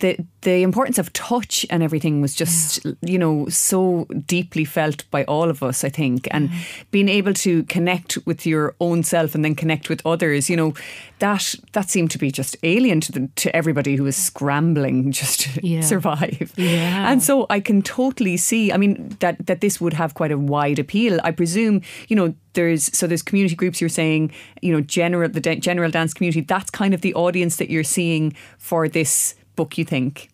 the 0.00 0.16
the 0.42 0.62
importance 0.62 0.98
of 0.98 1.12
touch 1.12 1.66
and 1.70 1.82
everything 1.82 2.20
was 2.20 2.34
just 2.34 2.84
yeah. 2.84 2.92
you 3.02 3.18
know 3.18 3.46
so 3.48 4.06
deeply 4.26 4.64
felt 4.64 5.08
by 5.10 5.24
all 5.24 5.48
of 5.48 5.62
us 5.62 5.84
I 5.84 5.90
think 5.90 6.28
and 6.30 6.50
yeah. 6.50 6.58
being 6.90 7.08
able 7.08 7.34
to 7.34 7.62
connect 7.64 8.18
with 8.26 8.46
your 8.46 8.74
own 8.80 9.02
self 9.02 9.34
and 9.34 9.44
then 9.44 9.54
connect 9.54 9.88
with 9.88 10.04
others 10.04 10.50
you 10.50 10.56
know 10.56 10.74
that 11.18 11.54
that 11.72 11.90
seemed 11.90 12.10
to 12.12 12.18
be 12.18 12.30
just 12.30 12.56
alien 12.62 13.00
to 13.02 13.12
the, 13.12 13.28
to 13.36 13.54
everybody 13.54 13.96
who 13.96 14.04
was 14.04 14.16
scrambling 14.16 15.12
just 15.20 15.40
to 15.40 15.66
yeah. 15.66 15.82
survive 15.82 16.52
and 17.10 17.22
so 17.22 17.46
I 17.50 17.60
can 17.60 17.82
totally 17.82 18.36
see 18.36 18.72
I 18.72 18.76
mean 18.76 19.16
that 19.20 19.46
that 19.46 19.60
this 19.60 19.80
would 19.80 19.92
have 19.92 20.14
quite 20.14 20.32
a 20.32 20.38
wide 20.38 20.78
appeal 20.78 21.20
I 21.22 21.30
presume 21.30 21.82
you 22.08 22.16
know 22.16 22.34
there's 22.54 22.96
so 22.96 23.06
there's 23.06 23.22
community 23.22 23.54
groups 23.54 23.80
you're 23.80 23.88
saying 23.88 24.32
you 24.62 24.72
know 24.72 24.80
general 24.80 25.28
the 25.28 25.40
general 25.40 25.90
dance 25.90 26.14
community 26.14 26.40
that's 26.40 26.70
kind 26.70 26.94
of 26.94 27.02
the 27.02 27.14
audience 27.14 27.56
that 27.56 27.70
you're 27.70 27.84
seeing 27.84 28.34
for 28.58 28.88
this 28.88 29.34
book, 29.60 29.78
you 29.78 29.84
think? 29.84 30.30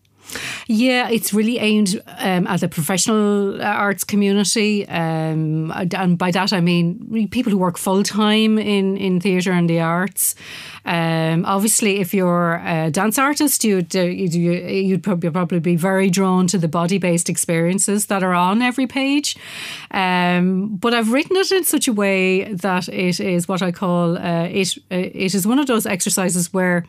Yeah, 0.67 1.09
it's 1.09 1.33
really 1.33 1.57
aimed 1.59 2.01
um, 2.19 2.47
at 2.47 2.59
the 2.59 2.67
professional 2.67 3.61
uh, 3.61 3.63
arts 3.63 4.03
community, 4.03 4.85
um, 4.87 5.71
and 5.71 6.17
by 6.17 6.31
that 6.31 6.51
I 6.51 6.59
mean 6.59 7.29
people 7.29 7.51
who 7.51 7.57
work 7.57 7.77
full 7.77 8.03
time 8.03 8.57
in 8.59 8.97
in 8.97 9.21
theatre 9.21 9.53
and 9.53 9.69
the 9.69 9.79
arts. 9.79 10.35
Um, 10.85 11.45
obviously, 11.45 11.99
if 11.99 12.13
you're 12.13 12.61
a 12.65 12.91
dance 12.91 13.17
artist, 13.17 13.63
you'd 13.63 13.95
uh, 13.95 14.01
you'd, 14.01 14.33
you'd 14.33 15.03
probably 15.03 15.29
probably 15.29 15.59
be 15.59 15.77
very 15.77 16.09
drawn 16.09 16.47
to 16.47 16.57
the 16.57 16.67
body 16.67 16.97
based 16.97 17.29
experiences 17.29 18.07
that 18.07 18.23
are 18.23 18.33
on 18.33 18.61
every 18.61 18.87
page. 18.87 19.37
Um, 19.91 20.75
but 20.75 20.93
I've 20.93 21.13
written 21.13 21.37
it 21.37 21.51
in 21.51 21.63
such 21.63 21.87
a 21.87 21.93
way 21.93 22.53
that 22.53 22.89
it 22.89 23.19
is 23.19 23.47
what 23.47 23.61
I 23.61 23.71
call 23.71 24.17
uh, 24.17 24.47
it. 24.61 24.77
Uh, 24.91 25.25
it 25.25 25.33
is 25.33 25.47
one 25.47 25.59
of 25.59 25.67
those 25.67 25.85
exercises 25.85 26.53
where 26.53 26.83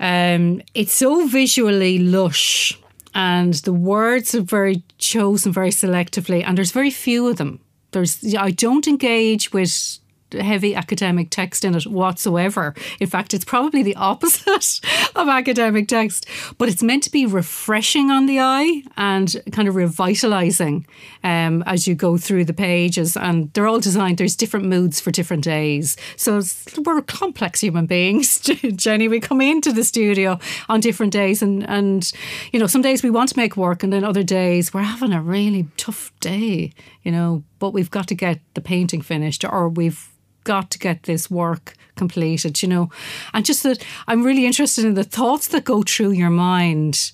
um, 0.00 0.62
it's 0.74 0.92
so 0.92 1.26
visually 1.26 1.98
lush, 1.98 2.78
and 3.14 3.54
the 3.54 3.72
words 3.72 4.34
are 4.34 4.40
very 4.40 4.82
chosen 4.98 5.52
very 5.52 5.70
selectively, 5.70 6.42
and 6.44 6.56
there's 6.56 6.72
very 6.72 6.90
few 6.90 7.28
of 7.28 7.36
them. 7.36 7.60
There's 7.92 8.34
I 8.34 8.50
don't 8.50 8.88
engage 8.88 9.52
with 9.52 9.98
heavy 10.32 10.74
academic 10.74 11.30
text 11.30 11.64
in 11.64 11.74
it 11.74 11.86
whatsoever. 11.86 12.74
In 12.98 13.08
fact, 13.08 13.34
it's 13.34 13.44
probably 13.44 13.82
the 13.82 13.96
opposite 14.10 14.80
of 15.14 15.28
academic 15.28 15.88
text, 15.88 16.26
but 16.58 16.68
it's 16.68 16.82
meant 16.82 17.02
to 17.04 17.10
be 17.10 17.26
refreshing 17.26 18.10
on 18.10 18.26
the 18.26 18.40
eye 18.40 18.82
and 18.96 19.34
kind 19.52 19.68
of 19.68 19.74
revitalizing 19.74 20.86
um, 21.24 21.62
as 21.66 21.86
you 21.86 21.94
go 21.94 22.16
through 22.16 22.44
the 22.44 22.52
pages. 22.52 23.16
And 23.16 23.52
they're 23.52 23.66
all 23.66 23.80
designed, 23.80 24.18
there's 24.18 24.36
different 24.36 24.66
moods 24.66 25.00
for 25.00 25.10
different 25.10 25.44
days. 25.44 25.96
So 26.16 26.42
we're 26.84 27.02
complex 27.02 27.60
human 27.60 27.86
beings, 27.86 28.40
Jenny. 28.74 29.08
We 29.08 29.20
come 29.20 29.40
into 29.40 29.72
the 29.72 29.84
studio 29.84 30.38
on 30.68 30.80
different 30.80 31.12
days, 31.12 31.42
and, 31.42 31.68
and, 31.68 32.10
you 32.52 32.60
know, 32.60 32.66
some 32.66 32.82
days 32.82 33.02
we 33.02 33.10
want 33.10 33.30
to 33.30 33.36
make 33.36 33.56
work, 33.56 33.82
and 33.82 33.92
then 33.92 34.04
other 34.04 34.22
days 34.22 34.72
we're 34.72 34.82
having 34.82 35.12
a 35.12 35.22
really 35.22 35.68
tough 35.76 36.12
day, 36.20 36.72
you 37.02 37.12
know, 37.12 37.42
but 37.58 37.70
we've 37.70 37.90
got 37.90 38.08
to 38.08 38.14
get 38.14 38.40
the 38.54 38.60
painting 38.60 39.02
finished 39.02 39.44
or 39.44 39.68
we've 39.68 40.08
got 40.44 40.70
to 40.70 40.78
get 40.78 41.04
this 41.04 41.30
work 41.30 41.74
completed, 41.96 42.62
you 42.62 42.68
know. 42.68 42.90
And 43.32 43.44
just 43.44 43.62
that 43.62 43.84
I'm 44.06 44.22
really 44.22 44.46
interested 44.46 44.84
in 44.84 44.94
the 44.94 45.04
thoughts 45.04 45.48
that 45.48 45.64
go 45.64 45.82
through 45.82 46.12
your 46.12 46.30
mind 46.30 47.12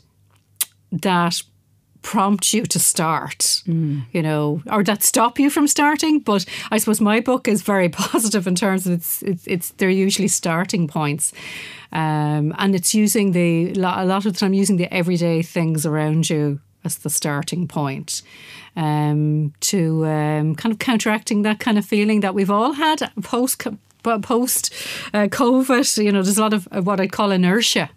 that 0.93 1.43
prompt 2.03 2.55
you 2.55 2.63
to 2.65 2.79
start, 2.79 3.39
mm. 3.67 4.01
you 4.13 4.23
know, 4.23 4.63
or 4.71 4.85
that 4.85 5.03
stop 5.03 5.41
you 5.41 5.51
from 5.51 5.67
starting. 5.67 6.21
But 6.21 6.45
I 6.71 6.79
suppose 6.79 7.01
my 7.01 7.21
book 7.21 7.49
is 7.49 7.63
very 7.63 7.89
positive 8.07 8.47
in 8.47 8.55
terms 8.55 8.87
of 8.87 8.93
it's 8.93 9.23
it's, 9.23 9.47
it's 9.47 9.71
they're 9.71 9.91
usually 9.91 10.29
starting 10.29 10.87
points, 10.89 11.33
um, 11.93 12.55
and 12.59 12.75
it's 12.75 12.95
using 12.95 13.33
the 13.33 13.73
a 13.73 14.05
lot 14.05 14.25
of 14.27 14.33
the 14.33 14.39
time 14.39 14.55
using 14.55 14.77
the 14.77 14.93
everyday 14.95 15.43
things 15.43 15.85
around 15.85 16.31
you 16.31 16.61
as 16.85 16.99
the 16.99 17.11
starting 17.11 17.67
point 17.67 18.23
um, 18.77 19.53
to 19.61 20.07
um, 20.07 20.55
kind 20.55 20.73
of 20.73 20.79
counteracting 20.79 21.43
that 21.43 21.59
kind 21.59 21.79
of 21.79 21.85
feeling 21.85 22.21
that 22.21 22.35
we've 22.35 22.51
all 22.51 22.73
had 22.73 23.11
post 23.23 23.67
post 24.03 24.73
uh, 25.13 25.27
COVID. 25.27 26.05
You 26.05 26.13
know, 26.13 26.23
there's 26.23 26.39
a 26.39 26.43
lot 26.43 26.53
of 26.53 26.69
what 26.87 27.01
I 27.01 27.09
call 27.09 27.33
inertia 27.33 27.91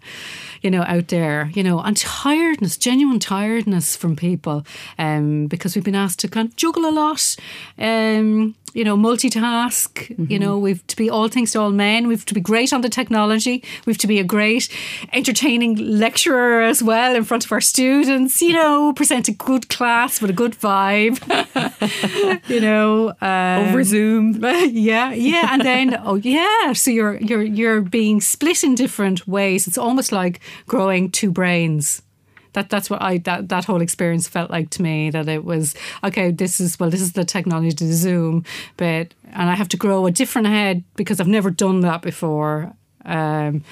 you 0.62 0.70
know, 0.70 0.82
out 0.82 1.08
there, 1.08 1.50
you 1.54 1.62
know, 1.62 1.80
and 1.80 1.96
tiredness, 1.96 2.76
genuine 2.76 3.18
tiredness 3.18 3.96
from 3.96 4.16
people, 4.16 4.64
um, 4.98 5.46
because 5.46 5.74
we've 5.74 5.84
been 5.84 5.94
asked 5.94 6.20
to 6.20 6.28
kind 6.28 6.48
of 6.48 6.56
juggle 6.56 6.86
a 6.86 6.92
lot. 6.92 7.36
Um, 7.78 8.54
you 8.74 8.84
know, 8.84 8.96
multitask. 8.96 9.92
Mm-hmm. 9.92 10.26
You 10.28 10.38
know, 10.38 10.58
we've 10.58 10.86
to 10.88 10.96
be 10.96 11.10
all 11.10 11.28
things 11.28 11.52
to 11.52 11.60
all 11.60 11.70
men. 11.70 12.06
We've 12.08 12.24
to 12.26 12.34
be 12.34 12.40
great 12.40 12.72
on 12.72 12.80
the 12.80 12.88
technology. 12.88 13.64
We've 13.86 13.98
to 13.98 14.06
be 14.06 14.18
a 14.18 14.24
great, 14.24 14.68
entertaining 15.12 15.76
lecturer 15.76 16.62
as 16.62 16.82
well 16.82 17.14
in 17.14 17.24
front 17.24 17.44
of 17.44 17.52
our 17.52 17.60
students. 17.60 18.40
You 18.42 18.54
know, 18.54 18.92
present 18.92 19.28
a 19.28 19.32
good 19.32 19.68
class 19.68 20.20
with 20.20 20.30
a 20.30 20.34
good 20.34 20.52
vibe. 20.52 21.18
you 22.48 22.60
know, 22.60 23.12
um, 23.20 23.68
over 23.68 23.84
Zoom. 23.84 24.44
Yeah, 24.70 25.12
yeah, 25.12 25.48
and 25.52 25.62
then 25.62 26.00
oh 26.04 26.16
yeah, 26.16 26.72
so 26.72 26.90
you're 26.90 27.16
you're 27.16 27.42
you're 27.42 27.80
being 27.80 28.20
split 28.20 28.62
in 28.62 28.74
different 28.74 29.26
ways. 29.26 29.66
It's 29.66 29.78
almost 29.78 30.12
like 30.12 30.40
growing 30.66 31.10
two 31.10 31.30
brains 31.30 32.02
that 32.52 32.70
that's 32.70 32.90
what 32.90 33.02
I 33.02 33.18
that 33.18 33.48
that 33.48 33.64
whole 33.64 33.80
experience 33.80 34.28
felt 34.28 34.50
like 34.50 34.70
to 34.70 34.82
me. 34.82 35.10
That 35.10 35.28
it 35.28 35.44
was 35.44 35.74
okay. 36.04 36.30
This 36.30 36.60
is 36.60 36.78
well, 36.78 36.90
this 36.90 37.00
is 37.00 37.12
the 37.12 37.24
technology 37.24 37.72
to 37.72 37.92
Zoom, 37.92 38.44
but 38.76 39.14
and 39.32 39.50
I 39.50 39.54
have 39.54 39.68
to 39.68 39.76
grow 39.76 40.06
a 40.06 40.10
different 40.10 40.48
head 40.48 40.84
because 40.96 41.20
I've 41.20 41.28
never 41.28 41.50
done 41.50 41.80
that 41.80 42.02
before. 42.02 42.72
Um, 43.04 43.64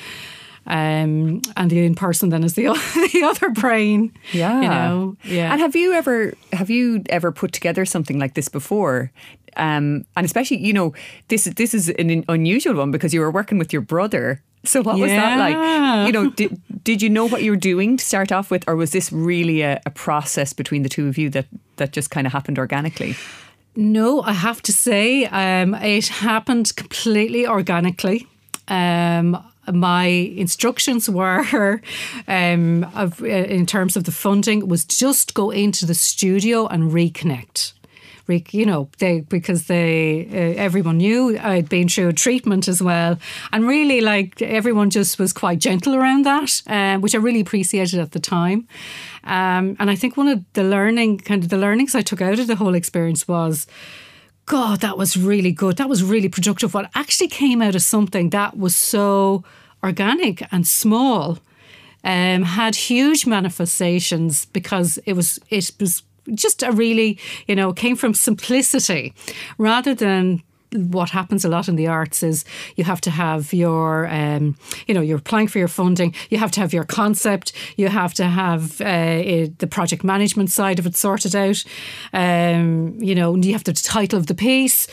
um, 0.67 1.41
and 1.57 1.71
the 1.71 1.85
in 1.85 1.95
person 1.95 2.29
then 2.29 2.45
is 2.45 2.55
the 2.55 2.65
the 3.13 3.23
other 3.25 3.51
brain. 3.51 4.13
Yeah, 4.33 4.61
you 4.61 4.69
know. 4.69 5.17
Yeah. 5.25 5.53
And 5.53 5.61
have 5.61 5.75
you 5.75 5.95
ever 5.95 6.35
have 6.53 6.71
you 6.71 7.03
ever 7.09 7.33
put 7.33 7.53
together 7.53 7.85
something 7.85 8.19
like 8.19 8.35
this 8.35 8.49
before? 8.49 9.11
Um, 9.57 10.05
and 10.17 10.25
especially, 10.25 10.59
you 10.59 10.73
know, 10.73 10.93
this 11.29 11.45
this 11.45 11.75
is 11.75 11.89
an 11.89 12.25
unusual 12.29 12.75
one 12.75 12.91
because 12.91 13.15
you 13.15 13.21
were 13.21 13.31
working 13.31 13.59
with 13.59 13.73
your 13.73 13.83
brother 13.83 14.43
so 14.65 14.83
what 14.83 14.97
yeah. 14.97 15.03
was 15.03 15.11
that 15.13 15.39
like? 15.39 16.07
You 16.07 16.13
know, 16.13 16.31
did, 16.31 16.61
did 16.85 17.03
you 17.03 17.11
know 17.11 17.27
what 17.27 17.43
you 17.43 17.51
were 17.51 17.57
doing 17.57 17.97
to 17.97 18.05
start 18.05 18.33
off 18.33 18.51
with, 18.51 18.67
or 18.69 18.77
was 18.77 18.93
this 18.93 19.13
really 19.13 19.63
a, 19.63 19.81
a 19.87 19.91
process 19.91 20.53
between 20.53 20.83
the 20.83 20.89
two 20.89 21.09
of 21.09 21.19
you 21.19 21.31
that 21.31 21.47
that 21.77 21.93
just 21.93 22.11
kind 22.11 22.27
of 22.27 22.33
happened 22.33 22.59
organically? 22.59 23.17
No, 23.77 24.23
I 24.23 24.33
have 24.33 24.61
to 24.63 24.73
say, 24.73 25.27
um, 25.27 25.75
it 25.75 26.09
happened 26.09 26.75
completely 26.75 27.47
organically. 27.47 28.27
Um, 28.67 29.41
my 29.73 30.07
instructions 30.07 31.09
were, 31.09 31.81
um, 32.29 32.85
of, 32.95 33.23
uh, 33.23 33.27
in 33.27 33.67
terms 33.67 33.97
of 33.97 34.05
the 34.05 34.13
funding, 34.13 34.67
was 34.67 34.85
just 34.85 35.35
go 35.35 35.51
into 35.51 35.87
the 35.87 35.95
studio 35.95 36.67
and 36.67 36.91
reconnect 36.91 37.75
you 38.29 38.67
know, 38.67 38.89
they 38.99 39.21
because 39.21 39.67
they 39.67 40.27
uh, 40.31 40.63
everyone 40.63 40.99
knew 40.99 41.39
I'd 41.39 41.69
been 41.69 41.89
through 41.89 42.09
a 42.09 42.13
treatment 42.13 42.69
as 42.69 42.83
well, 42.83 43.19
and 43.53 43.67
really 43.67 44.01
like 44.01 44.41
everyone 44.43 44.91
just 44.91 45.19
was 45.19 45.33
quite 45.33 45.59
gentle 45.59 45.95
around 45.95 46.25
that, 46.27 46.63
uh, 46.67 46.99
which 46.99 47.15
I 47.15 47.19
really 47.19 47.41
appreciated 47.41 47.99
at 47.99 48.13
the 48.13 48.21
time. 48.21 48.69
Um, 49.25 49.77
and 49.79 49.91
I 49.91 49.97
think 49.97 50.17
one 50.17 50.29
of 50.29 50.45
the 50.53 50.65
learning 50.65 51.19
kind 51.19 51.43
of 51.43 51.49
the 51.49 51.59
learnings 51.59 51.95
I 51.95 52.03
took 52.03 52.21
out 52.21 52.39
of 52.39 52.47
the 52.47 52.57
whole 52.57 52.75
experience 52.75 53.27
was. 53.27 53.67
God, 54.47 54.81
that 54.81 54.97
was 54.97 55.15
really 55.15 55.53
good. 55.53 55.77
That 55.77 55.91
was 55.91 56.03
really 56.03 56.31
productive. 56.31 56.73
What 56.73 56.91
actually 56.95 57.29
came 57.29 57.61
out 57.61 57.75
of 57.75 57.83
something 57.83 58.31
that 58.31 58.57
was 58.57 58.75
so 58.75 59.45
organic 59.85 60.43
and 60.51 60.67
small 60.67 61.39
um, 62.05 62.43
had 62.43 62.75
huge 62.75 63.27
manifestations 63.27 64.47
because 64.47 64.99
it 65.05 65.15
was 65.15 65.39
it 65.51 65.71
was 65.79 66.03
just 66.35 66.63
a 66.63 66.73
really, 66.73 67.19
you 67.47 67.55
know, 67.55 67.73
came 67.73 67.97
from 67.97 68.15
simplicity 68.15 69.15
rather 69.59 69.95
than 69.95 70.43
what 70.73 71.11
happens 71.11 71.45
a 71.45 71.49
lot 71.49 71.69
in 71.69 71.77
the 71.77 71.87
arts 71.87 72.23
is 72.23 72.45
you 72.77 72.85
have 72.85 73.01
to 73.01 73.11
have 73.11 73.53
your, 73.53 74.07
um, 74.09 74.57
you 74.87 74.95
know, 74.95 75.01
you're 75.01 75.19
applying 75.19 75.49
for 75.49 75.59
your 75.59 75.69
funding. 75.69 76.15
You 76.31 76.39
have 76.39 76.51
to 76.53 76.61
have 76.61 76.73
your 76.73 76.85
concept. 76.85 77.53
You 77.77 77.89
have 77.89 78.13
to 78.15 78.25
have 78.25 78.81
uh, 78.81 79.49
the 79.59 79.69
project 79.71 80.05
management 80.05 80.51
side 80.51 80.79
of 80.79 80.87
it 80.87 80.97
sorted 80.97 81.35
out. 81.35 81.65
Um, 82.13 82.99
you 83.01 83.15
know, 83.15 83.35
you 83.37 83.53
have 83.53 83.65
the 83.65 83.73
title 83.73 84.19
of 84.19 84.27
the 84.27 84.35
piece. 84.35 84.87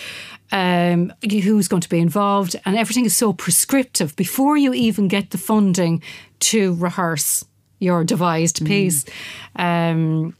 Um, 0.51 1.11
who's 1.23 1.67
going 1.67 1.81
to 1.81 1.89
be 1.89 1.99
involved, 1.99 2.55
and 2.65 2.77
everything 2.77 3.03
is 3.03 3.15
so 3.15 3.33
prescriptive 3.33 4.15
before 4.15 4.55
you 4.55 4.73
even 4.73 5.07
get 5.07 5.31
the 5.31 5.39
funding 5.39 6.03
to 6.41 6.75
rehearse 6.75 7.43
your 7.79 8.03
devised 8.03 8.59
mm. 8.59 8.67
piece. 8.67 9.05
Um, 9.55 10.35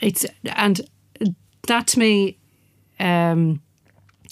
it's 0.00 0.26
and 0.54 0.80
that 1.66 1.86
to 1.88 1.98
me, 1.98 2.38
um, 3.00 3.60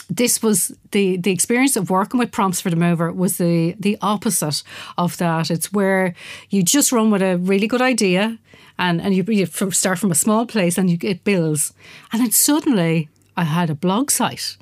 this 0.09 0.43
was 0.43 0.77
the 0.93 1.17
the 1.17 1.33
experience 1.33 1.77
of 1.77 1.91
working 1.91 2.19
with 2.19 2.31
prompts 2.31 2.61
for 2.61 2.71
the 2.71 2.77
mover 2.77 3.13
was 3.13 3.39
the 3.39 3.75
the 3.79 3.99
opposite 4.01 4.63
of 4.97 5.17
that. 5.17 5.51
It's 5.51 5.73
where 5.73 6.15
you 6.51 6.63
just 6.63 6.93
run 6.93 7.11
with 7.11 7.23
a 7.23 7.37
really 7.37 7.67
good 7.67 7.83
idea, 7.83 8.39
and 8.79 9.01
and 9.01 9.15
you, 9.15 9.25
you 9.25 9.47
start 9.47 9.99
from 9.99 10.11
a 10.11 10.15
small 10.15 10.47
place 10.47 10.79
and 10.79 10.91
you 10.91 10.99
it 11.03 11.25
builds, 11.25 11.73
and 12.13 12.23
then 12.23 12.31
suddenly 12.31 13.09
I 13.37 13.45
had 13.45 13.71
a 13.71 13.75
blog 13.75 14.11
site 14.11 14.57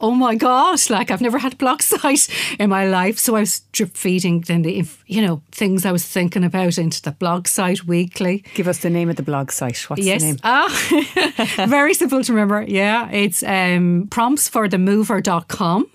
oh 0.00 0.12
my 0.12 0.34
gosh, 0.34 0.90
like 0.90 1.10
I've 1.10 1.20
never 1.20 1.38
had 1.38 1.54
a 1.54 1.56
blog 1.56 1.82
site 1.92 2.28
in 2.58 2.70
my 2.70 2.86
life. 2.86 3.18
So 3.18 3.36
I 3.36 3.40
was 3.40 3.60
drip 3.72 3.96
feeding 3.96 4.40
then 4.42 4.62
the, 4.62 4.84
you 5.06 5.22
know, 5.22 5.42
things 5.52 5.84
I 5.84 5.92
was 5.92 6.04
thinking 6.04 6.44
about 6.44 6.78
into 6.78 7.02
the 7.02 7.12
blog 7.12 7.48
site 7.48 7.84
weekly. 7.84 8.44
Give 8.54 8.68
us 8.68 8.78
the 8.78 8.90
name 8.90 9.10
of 9.10 9.16
the 9.16 9.22
blog 9.22 9.50
site. 9.50 9.78
What's 9.88 10.02
yes. 10.02 10.20
the 10.20 10.26
name? 10.28 10.36
Ah, 10.44 11.66
very 11.68 11.94
simple 11.94 12.22
to 12.22 12.32
remember. 12.32 12.62
Yeah, 12.62 13.10
it's 13.10 13.42
um, 13.42 14.06
promptsforthemover.com. 14.08 15.90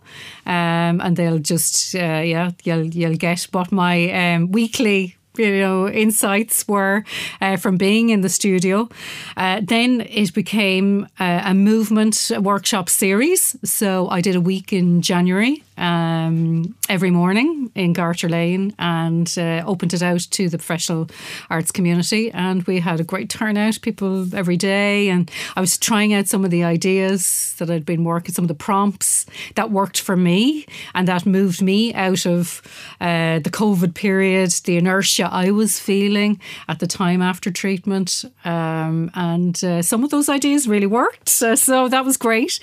Um, 0.45 1.01
and 1.01 1.15
they'll 1.15 1.39
just, 1.39 1.95
uh, 1.95 2.21
yeah, 2.23 2.51
you'll, 2.63 2.85
you'll 2.85 3.15
get 3.15 3.47
what 3.51 3.71
my 3.71 4.33
um, 4.33 4.51
weekly 4.51 5.15
you 5.37 5.59
know 5.59 5.87
insights 5.87 6.67
were 6.67 7.03
uh, 7.41 7.57
from 7.57 7.77
being 7.77 8.09
in 8.09 8.21
the 8.21 8.29
studio. 8.29 8.89
Uh, 9.37 9.61
then 9.63 10.01
it 10.01 10.33
became 10.33 11.07
uh, 11.19 11.41
a 11.45 11.53
movement 11.53 12.31
workshop 12.39 12.89
series. 12.89 13.55
So 13.63 14.09
I 14.09 14.21
did 14.21 14.35
a 14.35 14.41
week 14.41 14.73
in 14.73 15.01
January 15.01 15.63
um, 15.77 16.75
every 16.89 17.09
morning 17.09 17.71
in 17.75 17.93
Garter 17.93 18.29
Lane 18.29 18.73
and 18.77 19.33
uh, 19.37 19.63
opened 19.65 19.93
it 19.93 20.03
out 20.03 20.21
to 20.31 20.49
the 20.49 20.57
professional 20.57 21.09
arts 21.49 21.71
community. 21.71 22.31
And 22.31 22.63
we 22.63 22.79
had 22.79 22.99
a 22.99 23.03
great 23.03 23.29
turnout, 23.29 23.81
people 23.81 24.33
every 24.35 24.57
day. 24.57 25.09
And 25.09 25.29
I 25.55 25.61
was 25.61 25.77
trying 25.77 26.13
out 26.13 26.27
some 26.27 26.45
of 26.45 26.51
the 26.51 26.63
ideas 26.63 27.55
that 27.57 27.69
I'd 27.69 27.85
been 27.85 28.03
working, 28.03 28.33
some 28.33 28.45
of 28.45 28.49
the 28.49 28.53
prompts 28.53 29.25
that 29.55 29.71
worked 29.71 29.99
for 29.99 30.15
me 30.15 30.65
and 30.93 31.07
that 31.07 31.25
moved 31.25 31.61
me 31.61 31.93
out 31.93 32.25
of 32.25 32.61
uh, 33.01 33.39
the 33.39 33.49
COVID 33.49 33.93
period, 33.93 34.51
the 34.65 34.77
inertia 34.77 35.22
I 35.31 35.51
was 35.51 35.79
feeling 35.79 36.39
at 36.67 36.79
the 36.79 36.87
time 36.87 37.21
after 37.21 37.51
treatment. 37.51 38.25
Um, 38.45 39.11
and 39.13 39.63
uh, 39.63 39.81
some 39.81 40.03
of 40.03 40.09
those 40.09 40.29
ideas 40.29 40.67
really 40.67 40.87
worked. 40.87 41.29
so 41.29 41.89
that 41.89 42.05
was 42.05 42.17
great. 42.17 42.59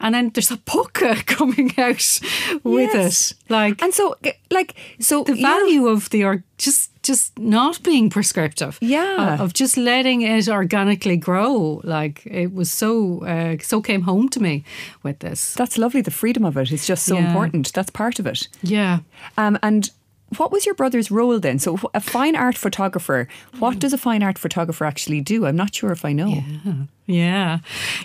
And 0.00 0.14
then 0.14 0.30
there's 0.30 0.50
a 0.50 0.56
book 0.56 0.92
coming 1.26 1.72
out 1.78 2.20
with 2.64 2.94
yes. 2.94 3.32
it. 3.32 3.36
Like 3.48 3.82
and 3.82 3.94
so 3.94 4.16
like 4.50 4.74
so 5.00 5.24
the 5.24 5.34
value 5.34 5.86
yeah. 5.86 5.92
of 5.92 6.10
the 6.10 6.24
or 6.24 6.44
just 6.58 6.90
just 7.02 7.38
not 7.38 7.82
being 7.82 8.10
prescriptive. 8.10 8.78
Yeah, 8.80 9.36
uh, 9.40 9.42
of 9.42 9.54
just 9.54 9.76
letting 9.76 10.22
it 10.22 10.48
organically 10.48 11.16
grow. 11.16 11.80
Like 11.84 12.26
it 12.26 12.52
was 12.52 12.70
so 12.70 13.24
uh, 13.24 13.56
so 13.62 13.80
came 13.80 14.02
home 14.02 14.28
to 14.30 14.40
me 14.40 14.64
with 15.02 15.20
this. 15.20 15.54
That's 15.54 15.78
lovely. 15.78 16.02
The 16.02 16.10
freedom 16.10 16.44
of 16.44 16.56
it 16.56 16.70
is 16.70 16.86
just 16.86 17.06
so 17.06 17.14
yeah. 17.14 17.26
important. 17.26 17.72
That's 17.72 17.90
part 17.90 18.18
of 18.18 18.26
it. 18.26 18.48
Yeah. 18.62 19.00
Um, 19.36 19.58
and 19.62 19.90
what 20.36 20.52
was 20.52 20.66
your 20.66 20.74
brother's 20.74 21.10
role 21.10 21.38
then? 21.40 21.58
So, 21.58 21.78
a 21.94 22.00
fine 22.00 22.36
art 22.36 22.56
photographer, 22.56 23.28
what 23.58 23.78
does 23.78 23.92
a 23.92 23.98
fine 23.98 24.22
art 24.22 24.38
photographer 24.38 24.84
actually 24.84 25.20
do? 25.20 25.46
I'm 25.46 25.56
not 25.56 25.74
sure 25.74 25.90
if 25.90 26.04
I 26.04 26.12
know. 26.12 26.28
Yeah. 26.28 26.72
Yeah, 27.06 27.60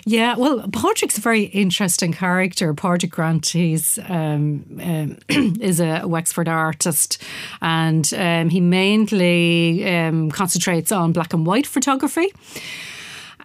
yeah. 0.06 0.34
Well, 0.34 0.66
Padraig's 0.72 1.18
a 1.18 1.20
very 1.20 1.42
interesting 1.42 2.14
character. 2.14 2.72
Padraig 2.72 3.10
Grant, 3.10 3.48
he's 3.48 3.98
um, 4.08 4.64
um, 4.82 5.18
is 5.60 5.78
a 5.78 6.04
Wexford 6.06 6.48
artist, 6.48 7.22
and 7.60 8.10
um, 8.16 8.48
he 8.48 8.62
mainly 8.62 9.86
um, 9.94 10.30
concentrates 10.30 10.90
on 10.90 11.12
black 11.12 11.34
and 11.34 11.44
white 11.44 11.66
photography. 11.66 12.32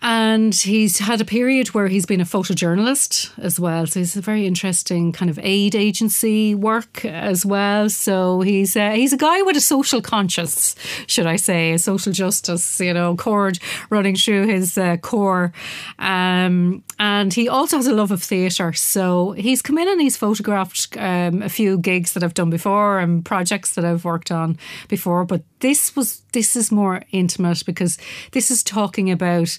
And 0.02 0.56
he's 0.56 1.00
had 1.00 1.20
a 1.20 1.26
period 1.26 1.70
where 1.70 1.88
he's 1.88 2.06
been 2.06 2.22
a 2.22 2.26
photojournalist 2.26 3.32
as 3.38 3.60
well. 3.60 3.86
So 3.86 4.00
he's 4.00 4.16
a 4.16 4.22
very 4.22 4.46
interesting 4.46 5.12
kind 5.12 5.30
of 5.30 5.38
aid 5.42 5.76
agency 5.76 6.56
work 6.56 7.04
as 7.04 7.46
well. 7.46 7.90
So 7.90 8.42
he's 8.42 8.76
uh, 8.78 8.92
he's 8.92 9.14
a 9.14 9.18
guy 9.18 9.42
with 9.42 9.58
a 9.58 9.62
social 9.62 10.02
conscience, 10.02 10.76
should 11.08 11.28
I 11.28 11.36
say, 11.36 11.74
a 11.74 11.80
social 11.80 12.14
justice, 12.14 12.80
you 12.80 12.94
know, 12.94 13.16
chord 13.16 13.60
running 13.90 14.16
through 14.16 14.48
his 14.48 14.78
uh, 14.78 14.98
core. 14.98 15.52
Um, 16.00 16.84
and 16.98 17.34
he 17.34 17.50
also 17.50 17.78
has 17.78 17.88
a 17.88 17.94
love 17.94 18.12
of 18.12 18.24
theatre. 18.24 18.74
So 18.74 19.32
he's 19.34 19.62
come 19.62 19.78
in 19.78 19.88
and 19.88 20.02
he's 20.02 20.18
photographed 20.18 20.96
um, 20.98 21.42
a 21.42 21.50
few 21.50 21.78
gigs 21.78 22.14
that 22.14 22.24
I've 22.24 22.34
done 22.34 22.50
before 22.50 23.00
and 23.00 23.26
projects 23.26 23.76
that 23.76 23.86
I've 23.86 24.06
worked 24.06 24.32
on 24.32 24.58
before. 24.88 25.26
But 25.26 25.44
this 25.60 25.96
was 25.96 26.22
this 26.32 26.56
is 26.56 26.72
more 26.72 27.02
intimate 27.12 27.64
because 27.66 27.98
this 28.32 28.52
is 28.52 28.64
talking 28.64 29.12
about 29.12 29.58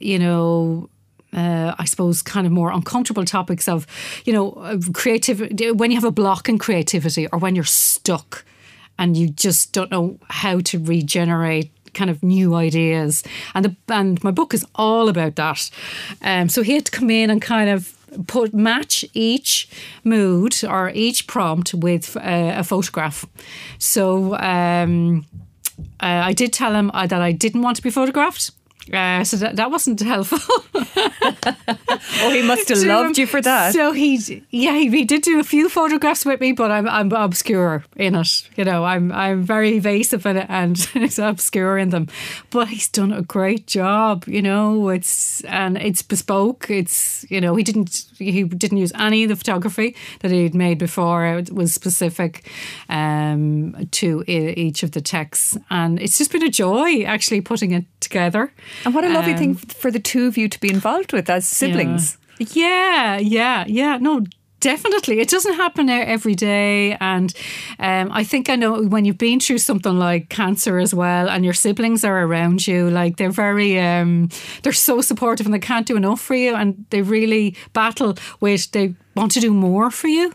you 0.00 0.18
know, 0.18 0.88
uh, 1.32 1.74
I 1.78 1.84
suppose, 1.84 2.22
kind 2.22 2.46
of 2.46 2.52
more 2.52 2.70
uncomfortable 2.70 3.24
topics 3.24 3.68
of, 3.68 3.86
you 4.24 4.32
know, 4.32 4.78
creativity, 4.92 5.70
when 5.70 5.90
you 5.90 5.96
have 5.96 6.04
a 6.04 6.10
block 6.10 6.48
in 6.48 6.58
creativity 6.58 7.26
or 7.28 7.38
when 7.38 7.54
you're 7.54 7.64
stuck 7.64 8.44
and 8.98 9.16
you 9.16 9.28
just 9.28 9.72
don't 9.72 9.90
know 9.90 10.18
how 10.28 10.60
to 10.60 10.78
regenerate 10.78 11.70
kind 11.94 12.10
of 12.10 12.22
new 12.22 12.54
ideas. 12.54 13.24
And 13.54 13.64
the 13.64 13.76
and 13.88 14.22
my 14.22 14.30
book 14.30 14.54
is 14.54 14.64
all 14.74 15.08
about 15.08 15.36
that. 15.36 15.70
Um, 16.22 16.48
so 16.48 16.62
he 16.62 16.72
had 16.72 16.86
to 16.86 16.90
come 16.90 17.10
in 17.10 17.30
and 17.30 17.42
kind 17.42 17.70
of 17.70 17.94
put 18.26 18.54
match 18.54 19.04
each 19.12 19.68
mood 20.04 20.64
or 20.64 20.90
each 20.94 21.26
prompt 21.26 21.74
with 21.74 22.16
uh, 22.16 22.54
a 22.56 22.64
photograph. 22.64 23.26
So 23.78 24.34
um, 24.36 25.26
uh, 26.02 26.30
I 26.30 26.32
did 26.32 26.52
tell 26.52 26.74
him 26.74 26.90
uh, 26.94 27.06
that 27.06 27.20
I 27.20 27.32
didn't 27.32 27.62
want 27.62 27.76
to 27.76 27.82
be 27.82 27.90
photographed. 27.90 28.50
Uh, 28.92 29.24
so 29.24 29.36
that, 29.36 29.56
that 29.56 29.70
wasn't 29.70 30.00
helpful. 30.00 30.38
oh, 30.74 32.30
he 32.30 32.42
must 32.42 32.68
have 32.68 32.82
loved 32.82 33.18
you 33.18 33.26
for 33.26 33.40
that. 33.40 33.74
So 33.74 33.92
he, 33.92 34.42
yeah, 34.50 34.72
he, 34.72 34.88
he, 34.88 35.04
did 35.04 35.22
do 35.22 35.38
a 35.38 35.44
few 35.44 35.68
photographs 35.68 36.24
with 36.24 36.40
me, 36.40 36.52
but 36.52 36.70
I'm, 36.70 36.88
I'm 36.88 37.12
obscure 37.12 37.84
in 37.96 38.14
it. 38.14 38.48
You 38.56 38.64
know, 38.64 38.84
I'm 38.84 39.12
I'm 39.12 39.42
very 39.42 39.76
evasive 39.76 40.24
in 40.26 40.38
it 40.38 40.46
and 40.48 40.88
it's 40.94 41.18
obscure 41.18 41.76
in 41.78 41.90
them. 41.90 42.08
But 42.50 42.68
he's 42.68 42.88
done 42.88 43.12
a 43.12 43.22
great 43.22 43.66
job. 43.66 44.24
You 44.26 44.42
know, 44.42 44.88
it's 44.88 45.42
and 45.44 45.76
it's 45.76 46.02
bespoke. 46.02 46.70
It's 46.70 47.26
you 47.30 47.40
know 47.40 47.56
he 47.56 47.64
didn't 47.64 48.06
he 48.18 48.44
didn't 48.44 48.78
use 48.78 48.92
any 48.94 49.24
of 49.24 49.28
the 49.28 49.36
photography 49.36 49.96
that 50.20 50.30
he'd 50.30 50.54
made 50.54 50.78
before. 50.78 51.26
It 51.26 51.52
was 51.52 51.74
specific 51.74 52.48
um, 52.88 53.88
to 53.92 54.24
each 54.26 54.82
of 54.82 54.92
the 54.92 55.00
texts, 55.00 55.56
and 55.70 56.00
it's 56.00 56.18
just 56.18 56.32
been 56.32 56.42
a 56.42 56.50
joy 56.50 57.02
actually 57.02 57.40
putting 57.40 57.72
it 57.72 57.84
together. 58.00 58.52
And 58.84 58.94
what 58.94 59.04
a 59.04 59.08
lovely 59.08 59.32
um, 59.32 59.38
thing 59.38 59.54
for 59.54 59.90
the 59.90 60.00
two 60.00 60.26
of 60.26 60.36
you 60.36 60.48
to 60.48 60.60
be 60.60 60.70
involved 60.70 61.12
with 61.12 61.28
as 61.28 61.46
siblings. 61.46 62.16
Yeah, 62.38 63.18
yeah, 63.18 63.64
yeah. 63.66 63.98
No, 63.98 64.24
Definitely. 64.60 65.20
It 65.20 65.28
doesn't 65.28 65.54
happen 65.54 65.88
every 65.88 66.34
day. 66.34 66.96
And 67.00 67.32
um, 67.78 68.10
I 68.12 68.24
think 68.24 68.50
I 68.50 68.56
know 68.56 68.82
when 68.82 69.04
you've 69.04 69.18
been 69.18 69.38
through 69.38 69.58
something 69.58 69.96
like 69.96 70.30
cancer 70.30 70.78
as 70.78 70.92
well 70.92 71.28
and 71.28 71.44
your 71.44 71.54
siblings 71.54 72.02
are 72.02 72.24
around 72.24 72.66
you, 72.66 72.90
like 72.90 73.18
they're 73.18 73.30
very, 73.30 73.78
um, 73.78 74.30
they're 74.62 74.72
so 74.72 75.00
supportive 75.00 75.46
and 75.46 75.54
they 75.54 75.60
can't 75.60 75.86
do 75.86 75.96
enough 75.96 76.20
for 76.20 76.34
you. 76.34 76.56
And 76.56 76.84
they 76.90 77.02
really 77.02 77.56
battle 77.72 78.18
with, 78.40 78.72
they 78.72 78.94
want 79.18 79.32
to 79.32 79.40
do 79.40 79.52
more 79.52 79.90
for 79.90 80.08
you. 80.08 80.28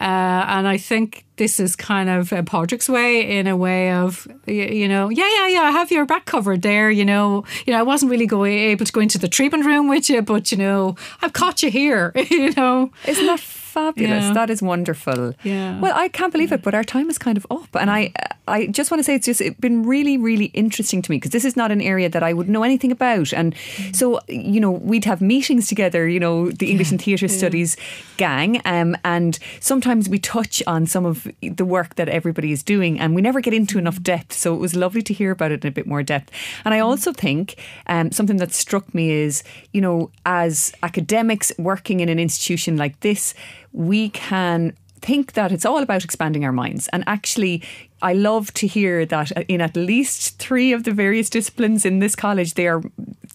Uh, 0.00 0.44
and 0.48 0.66
I 0.66 0.78
think 0.78 1.24
this 1.36 1.60
is 1.60 1.76
kind 1.76 2.08
of 2.08 2.30
Padraig's 2.46 2.88
way 2.88 3.38
in 3.38 3.46
a 3.46 3.56
way 3.56 3.92
of, 3.92 4.26
you 4.46 4.88
know, 4.88 5.08
yeah, 5.08 5.28
yeah, 5.36 5.48
yeah, 5.48 5.60
I 5.62 5.70
have 5.70 5.90
your 5.90 6.06
back 6.06 6.24
covered 6.24 6.62
there. 6.62 6.90
You 6.90 7.04
know, 7.04 7.44
you 7.66 7.72
know, 7.72 7.78
I 7.78 7.82
wasn't 7.82 8.10
really 8.10 8.26
going 8.26 8.52
able 8.52 8.86
to 8.86 8.92
go 8.92 9.00
into 9.00 9.18
the 9.18 9.28
treatment 9.28 9.64
room 9.64 9.88
with 9.88 10.08
you, 10.08 10.22
but 10.22 10.52
you 10.52 10.58
know, 10.58 10.96
I've 11.20 11.32
caught 11.32 11.62
you 11.62 11.70
here. 11.70 12.12
you 12.30 12.52
know, 12.52 12.90
isn't 13.06 13.26
that 13.26 13.40
fabulous. 13.72 14.24
Yeah. 14.24 14.32
That 14.32 14.50
is 14.50 14.62
wonderful. 14.62 15.34
Yeah. 15.42 15.80
Well, 15.80 15.92
I 15.96 16.08
can't 16.08 16.32
believe 16.32 16.52
it, 16.52 16.62
but 16.62 16.74
our 16.74 16.84
time 16.84 17.08
is 17.10 17.18
kind 17.18 17.36
of 17.36 17.46
up. 17.50 17.74
And 17.74 17.90
I 17.90 18.12
I 18.48 18.66
just 18.66 18.90
want 18.90 18.98
to 18.98 19.04
say 19.04 19.14
it's 19.14 19.26
just 19.26 19.40
it's 19.40 19.58
been 19.60 19.84
really, 19.84 20.18
really 20.18 20.46
interesting 20.46 21.00
to 21.02 21.10
me 21.10 21.16
because 21.16 21.30
this 21.30 21.44
is 21.44 21.56
not 21.56 21.70
an 21.70 21.80
area 21.80 22.08
that 22.08 22.22
I 22.22 22.32
would 22.32 22.48
know 22.48 22.64
anything 22.64 22.90
about. 22.90 23.32
And 23.32 23.54
mm. 23.54 23.94
so, 23.94 24.20
you 24.28 24.60
know, 24.60 24.70
we'd 24.70 25.04
have 25.04 25.20
meetings 25.20 25.68
together, 25.68 26.08
you 26.08 26.18
know, 26.18 26.50
the 26.50 26.70
English 26.70 26.90
and 26.90 27.00
Theatre 27.00 27.26
yeah. 27.26 27.38
Studies 27.38 27.76
gang. 28.16 28.60
Um, 28.64 28.96
and 29.04 29.38
sometimes 29.60 30.08
we 30.08 30.18
touch 30.18 30.62
on 30.66 30.86
some 30.86 31.06
of 31.06 31.28
the 31.40 31.64
work 31.64 31.94
that 31.94 32.08
everybody 32.08 32.50
is 32.50 32.62
doing 32.62 32.98
and 32.98 33.14
we 33.14 33.22
never 33.22 33.40
get 33.40 33.54
into 33.54 33.78
enough 33.78 34.00
mm. 34.00 34.04
depth. 34.04 34.32
So 34.32 34.54
it 34.54 34.58
was 34.58 34.74
lovely 34.74 35.02
to 35.02 35.14
hear 35.14 35.30
about 35.30 35.52
it 35.52 35.64
in 35.64 35.68
a 35.68 35.72
bit 35.72 35.86
more 35.86 36.02
depth. 36.02 36.30
And 36.64 36.74
I 36.74 36.78
mm. 36.78 36.84
also 36.84 37.12
think 37.12 37.56
um, 37.86 38.10
something 38.10 38.38
that 38.38 38.52
struck 38.52 38.92
me 38.92 39.10
is, 39.10 39.44
you 39.72 39.80
know, 39.80 40.10
as 40.26 40.72
academics 40.82 41.52
working 41.58 42.00
in 42.00 42.08
an 42.08 42.18
institution 42.18 42.76
like 42.76 42.98
this, 43.00 43.34
we 43.72 44.10
can 44.10 44.74
think 45.02 45.32
that 45.32 45.52
it's 45.52 45.66
all 45.66 45.82
about 45.82 46.04
expanding 46.04 46.44
our 46.44 46.52
minds. 46.52 46.88
And 46.92 47.02
actually, 47.06 47.62
I 48.00 48.14
love 48.14 48.54
to 48.54 48.66
hear 48.66 49.04
that 49.06 49.30
in 49.48 49.60
at 49.60 49.76
least 49.76 50.38
three 50.38 50.72
of 50.72 50.84
the 50.84 50.92
various 50.92 51.28
disciplines 51.28 51.84
in 51.84 51.98
this 51.98 52.16
college, 52.16 52.54
they 52.54 52.68
are 52.68 52.82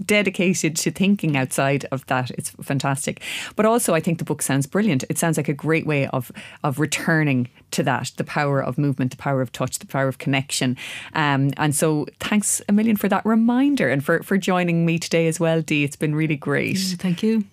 dedicated 0.06 0.76
to 0.78 0.92
thinking 0.92 1.36
outside 1.36 1.86
of 1.92 2.06
that. 2.08 2.32
It's 2.32 2.52
fantastic. 2.62 3.22
But 3.56 3.66
also, 3.66 3.94
I 3.94 4.00
think 4.00 4.20
the 4.20 4.24
book 4.24 4.42
sounds 4.42 4.66
brilliant. 4.66 5.04
It 5.10 5.18
sounds 5.18 5.38
like 5.38 5.50
a 5.50 5.54
great 5.54 5.86
way 5.86 6.08
of 6.08 6.32
of 6.64 6.80
returning 6.80 7.50
to 7.72 7.84
that 7.84 8.12
the 8.18 8.24
power 8.24 8.64
of 8.64 8.78
movement, 8.78 9.12
the 9.12 9.18
power 9.18 9.42
of 9.42 9.52
touch, 9.52 9.80
the 9.80 9.88
power 9.88 10.08
of 10.08 10.18
connection. 10.18 10.78
Um, 11.14 11.52
and 11.58 11.76
so, 11.76 12.08
thanks 12.20 12.62
a 12.70 12.72
million 12.72 12.96
for 12.96 13.10
that 13.10 13.26
reminder 13.26 13.90
and 13.90 14.04
for, 14.04 14.24
for 14.24 14.38
joining 14.38 14.86
me 14.86 14.98
today 15.00 15.28
as 15.28 15.40
well, 15.40 15.62
Dee. 15.62 15.84
It's 15.84 15.98
been 15.98 16.16
really 16.16 16.38
great. 16.38 16.78
Thank 16.78 17.24
you. 17.24 17.44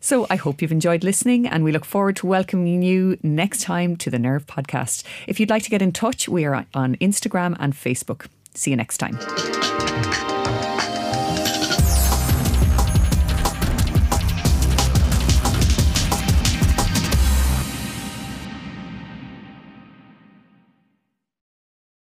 So 0.00 0.26
I 0.30 0.36
hope 0.36 0.62
you've 0.62 0.72
enjoyed 0.72 1.02
listening 1.02 1.46
and 1.46 1.64
we 1.64 1.72
look 1.72 1.84
forward 1.84 2.16
to 2.16 2.26
welcoming 2.26 2.82
you 2.82 3.18
next 3.22 3.62
time 3.62 3.96
to 3.96 4.10
the 4.10 4.18
Nerve 4.18 4.46
podcast. 4.46 5.02
If 5.26 5.40
you'd 5.40 5.50
like 5.50 5.64
to 5.64 5.70
get 5.70 5.82
in 5.82 5.92
touch, 5.92 6.28
we 6.28 6.44
are 6.44 6.66
on 6.74 6.96
Instagram 6.96 7.56
and 7.58 7.74
Facebook. 7.74 8.26
See 8.54 8.70
you 8.70 8.76
next 8.76 8.98
time. 8.98 9.18